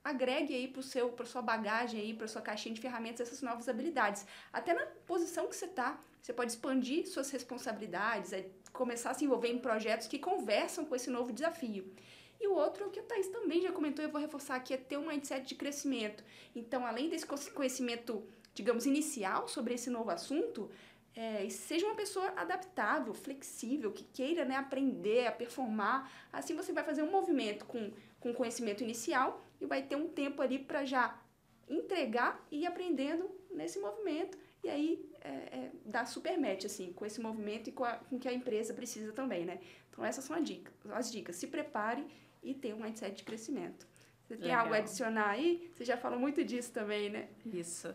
agregue 0.02 0.54
aí 0.54 0.68
para 0.68 0.82
seu 0.82 1.10
para 1.10 1.26
sua 1.26 1.42
bagagem 1.42 2.00
aí 2.00 2.14
para 2.14 2.26
sua 2.26 2.40
caixinha 2.40 2.74
de 2.74 2.80
ferramentas 2.80 3.20
essas 3.20 3.42
novas 3.42 3.68
habilidades 3.68 4.26
até 4.52 4.72
na 4.74 4.86
posição 5.06 5.46
que 5.46 5.56
você 5.56 5.66
está 5.66 6.00
você 6.20 6.32
pode 6.32 6.52
expandir 6.52 7.06
suas 7.06 7.30
responsabilidades 7.30 8.32
é, 8.32 8.48
começar 8.72 9.10
a 9.10 9.14
se 9.14 9.24
envolver 9.24 9.48
em 9.48 9.58
projetos 9.58 10.06
que 10.06 10.18
conversam 10.18 10.84
com 10.84 10.94
esse 10.94 11.10
novo 11.10 11.32
desafio 11.32 11.92
E 12.40 12.46
o 12.46 12.54
outro, 12.54 12.86
o 12.86 12.90
que 12.90 13.00
a 13.00 13.02
Thaís 13.02 13.28
também 13.28 13.60
já 13.60 13.70
comentou, 13.70 14.02
eu 14.02 14.10
vou 14.10 14.20
reforçar 14.20 14.54
aqui, 14.56 14.72
é 14.72 14.78
ter 14.78 14.96
um 14.96 15.08
mindset 15.08 15.46
de 15.46 15.54
crescimento. 15.54 16.24
Então, 16.56 16.86
além 16.86 17.10
desse 17.10 17.26
conhecimento, 17.50 18.24
digamos, 18.54 18.86
inicial 18.86 19.46
sobre 19.46 19.74
esse 19.74 19.90
novo 19.90 20.10
assunto, 20.10 20.70
é, 21.14 21.46
seja 21.50 21.84
uma 21.84 21.94
pessoa 21.94 22.32
adaptável, 22.36 23.12
flexível, 23.12 23.92
que 23.92 24.04
queira 24.04 24.44
né, 24.44 24.56
aprender 24.56 25.26
a 25.26 25.32
performar. 25.32 26.10
Assim 26.32 26.54
você 26.54 26.72
vai 26.72 26.84
fazer 26.84 27.02
um 27.02 27.10
movimento 27.10 27.66
com, 27.66 27.92
com 28.18 28.32
conhecimento 28.32 28.82
inicial 28.82 29.44
e 29.60 29.66
vai 29.66 29.82
ter 29.82 29.96
um 29.96 30.08
tempo 30.08 30.40
ali 30.40 30.58
para 30.58 30.84
já 30.84 31.20
entregar 31.68 32.44
e 32.50 32.62
ir 32.62 32.66
aprendendo 32.66 33.30
nesse 33.50 33.78
movimento. 33.78 34.38
E 34.62 34.68
aí 34.68 35.10
é, 35.20 35.28
é, 35.28 35.70
dar 35.84 36.06
super 36.06 36.38
match, 36.38 36.64
assim, 36.64 36.92
com 36.92 37.06
esse 37.06 37.20
movimento 37.20 37.68
e 37.68 37.72
com, 37.72 37.84
a, 37.84 37.94
com 37.94 38.16
o 38.16 38.18
que 38.18 38.28
a 38.28 38.32
empresa 38.32 38.74
precisa 38.74 39.12
também, 39.12 39.44
né? 39.44 39.58
Então, 39.90 40.04
essas 40.04 40.24
são 40.24 40.36
as 40.36 40.44
dicas. 40.44 40.72
As 40.90 41.10
dicas. 41.10 41.36
Se 41.36 41.46
prepare 41.46 42.06
e 42.42 42.54
tenha 42.54 42.76
um 42.76 42.80
mindset 42.80 43.16
de 43.16 43.24
crescimento. 43.24 43.86
Você 44.22 44.36
tem 44.36 44.46
Legal. 44.46 44.62
algo 44.62 44.74
a 44.74 44.78
adicionar 44.78 45.30
aí? 45.30 45.70
Você 45.74 45.84
já 45.84 45.96
falou 45.96 46.18
muito 46.18 46.44
disso 46.44 46.72
também, 46.72 47.10
né? 47.10 47.28
Isso. 47.44 47.92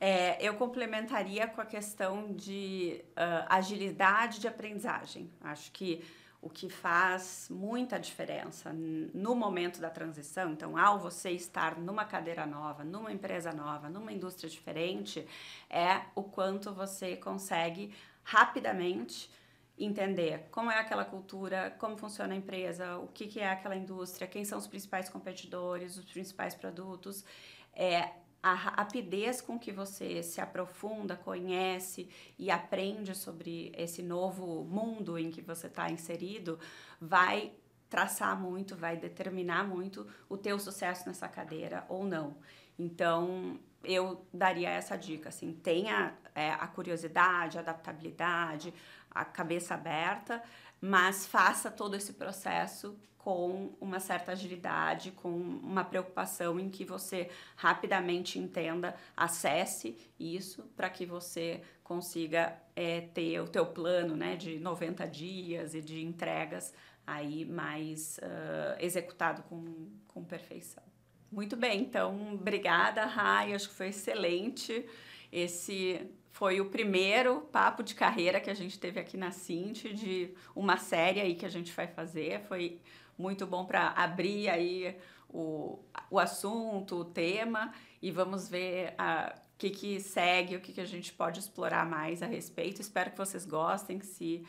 É, 0.00 0.36
eu 0.44 0.54
complementaria 0.54 1.46
com 1.46 1.60
a 1.60 1.66
questão 1.66 2.32
de 2.32 3.04
uh, 3.10 3.46
agilidade 3.48 4.40
de 4.40 4.48
aprendizagem. 4.48 5.30
Acho 5.40 5.70
que 5.72 6.02
o 6.42 6.50
que 6.50 6.68
faz 6.68 7.46
muita 7.48 8.00
diferença 8.00 8.72
no 8.72 9.32
momento 9.32 9.80
da 9.80 9.88
transição, 9.88 10.50
então, 10.50 10.76
ao 10.76 10.98
você 10.98 11.30
estar 11.30 11.78
numa 11.78 12.04
cadeira 12.04 12.44
nova, 12.44 12.82
numa 12.82 13.12
empresa 13.12 13.52
nova, 13.52 13.88
numa 13.88 14.12
indústria 14.12 14.50
diferente, 14.50 15.24
é 15.70 16.02
o 16.16 16.24
quanto 16.24 16.74
você 16.74 17.16
consegue 17.16 17.94
rapidamente 18.24 19.30
entender 19.78 20.48
como 20.50 20.70
é 20.70 20.78
aquela 20.78 21.04
cultura, 21.04 21.74
como 21.78 21.96
funciona 21.96 22.34
a 22.34 22.36
empresa, 22.36 22.98
o 22.98 23.06
que, 23.06 23.28
que 23.28 23.38
é 23.38 23.48
aquela 23.48 23.76
indústria, 23.76 24.26
quem 24.26 24.44
são 24.44 24.58
os 24.58 24.66
principais 24.66 25.08
competidores, 25.08 25.96
os 25.96 26.04
principais 26.04 26.56
produtos. 26.56 27.24
É, 27.72 28.10
a 28.42 28.54
rapidez 28.54 29.40
com 29.40 29.58
que 29.58 29.70
você 29.70 30.22
se 30.22 30.40
aprofunda, 30.40 31.16
conhece 31.16 32.08
e 32.36 32.50
aprende 32.50 33.14
sobre 33.14 33.72
esse 33.76 34.02
novo 34.02 34.64
mundo 34.64 35.16
em 35.16 35.30
que 35.30 35.40
você 35.40 35.68
está 35.68 35.90
inserido 35.90 36.58
vai 37.00 37.52
traçar 37.88 38.40
muito, 38.40 38.74
vai 38.74 38.96
determinar 38.96 39.64
muito 39.64 40.06
o 40.28 40.36
teu 40.36 40.58
sucesso 40.58 41.06
nessa 41.06 41.28
cadeira 41.28 41.84
ou 41.88 42.04
não. 42.04 42.36
Então, 42.78 43.60
eu 43.84 44.26
daria 44.32 44.70
essa 44.70 44.96
dica, 44.96 45.28
assim, 45.28 45.52
tenha 45.52 46.14
é, 46.34 46.50
a 46.52 46.66
curiosidade, 46.66 47.58
a 47.58 47.60
adaptabilidade, 47.60 48.72
a 49.10 49.24
cabeça 49.24 49.74
aberta, 49.74 50.42
mas 50.80 51.26
faça 51.26 51.70
todo 51.70 51.94
esse 51.94 52.14
processo 52.14 52.98
com 53.22 53.72
uma 53.80 54.00
certa 54.00 54.32
agilidade, 54.32 55.12
com 55.12 55.30
uma 55.30 55.84
preocupação 55.84 56.58
em 56.58 56.68
que 56.68 56.84
você 56.84 57.30
rapidamente 57.54 58.36
entenda, 58.36 58.96
acesse 59.16 59.96
isso 60.18 60.64
para 60.76 60.90
que 60.90 61.06
você 61.06 61.62
consiga 61.84 62.58
é, 62.74 63.00
ter 63.00 63.40
o 63.40 63.46
teu 63.46 63.64
plano 63.64 64.16
né, 64.16 64.34
de 64.34 64.58
90 64.58 65.06
dias 65.06 65.72
e 65.72 65.80
de 65.80 66.02
entregas 66.04 66.74
aí 67.06 67.44
mais 67.44 68.18
uh, 68.18 68.76
executado 68.80 69.42
com, 69.44 69.88
com 70.08 70.24
perfeição. 70.24 70.82
Muito 71.30 71.56
bem, 71.56 71.80
então 71.80 72.34
obrigada, 72.34 73.04
Rai, 73.04 73.54
acho 73.54 73.68
que 73.68 73.74
foi 73.74 73.88
excelente. 73.88 74.84
Esse 75.30 76.10
foi 76.32 76.60
o 76.60 76.66
primeiro 76.66 77.42
papo 77.52 77.82
de 77.82 77.94
carreira 77.94 78.40
que 78.40 78.50
a 78.50 78.54
gente 78.54 78.80
teve 78.80 78.98
aqui 78.98 79.16
na 79.16 79.30
Cinti, 79.30 79.94
de 79.94 80.34
uma 80.56 80.76
série 80.76 81.20
aí 81.20 81.34
que 81.34 81.46
a 81.46 81.48
gente 81.48 81.72
vai 81.72 81.86
fazer. 81.86 82.40
Foi 82.48 82.80
muito 83.16 83.46
bom 83.46 83.64
para 83.64 83.88
abrir 83.88 84.48
aí 84.48 84.96
o, 85.28 85.78
o 86.10 86.18
assunto, 86.18 86.96
o 86.96 87.04
tema, 87.04 87.72
e 88.00 88.10
vamos 88.10 88.48
ver 88.48 88.94
o 88.98 89.40
que, 89.58 89.70
que 89.70 90.00
segue, 90.00 90.56
o 90.56 90.60
que, 90.60 90.72
que 90.72 90.80
a 90.80 90.86
gente 90.86 91.12
pode 91.12 91.40
explorar 91.40 91.86
mais 91.86 92.22
a 92.22 92.26
respeito. 92.26 92.80
Espero 92.80 93.10
que 93.10 93.18
vocês 93.18 93.44
gostem, 93.44 93.98
que 93.98 94.06
se 94.06 94.46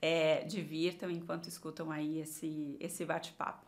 é, 0.00 0.44
divirtam 0.44 1.10
enquanto 1.10 1.48
escutam 1.48 1.90
aí 1.90 2.20
esse, 2.20 2.76
esse 2.80 3.04
bate-papo. 3.04 3.66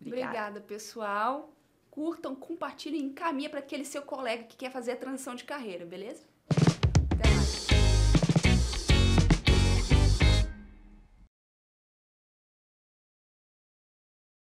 Obrigada. 0.00 0.26
Obrigada, 0.26 0.60
pessoal. 0.60 1.52
Curtam, 1.90 2.34
compartilhem, 2.34 3.02
encaminhem 3.02 3.50
para 3.50 3.60
aquele 3.60 3.84
seu 3.84 4.02
colega 4.02 4.44
que 4.44 4.56
quer 4.56 4.70
fazer 4.70 4.92
a 4.92 4.96
transição 4.96 5.34
de 5.34 5.44
carreira, 5.44 5.84
beleza? 5.84 6.24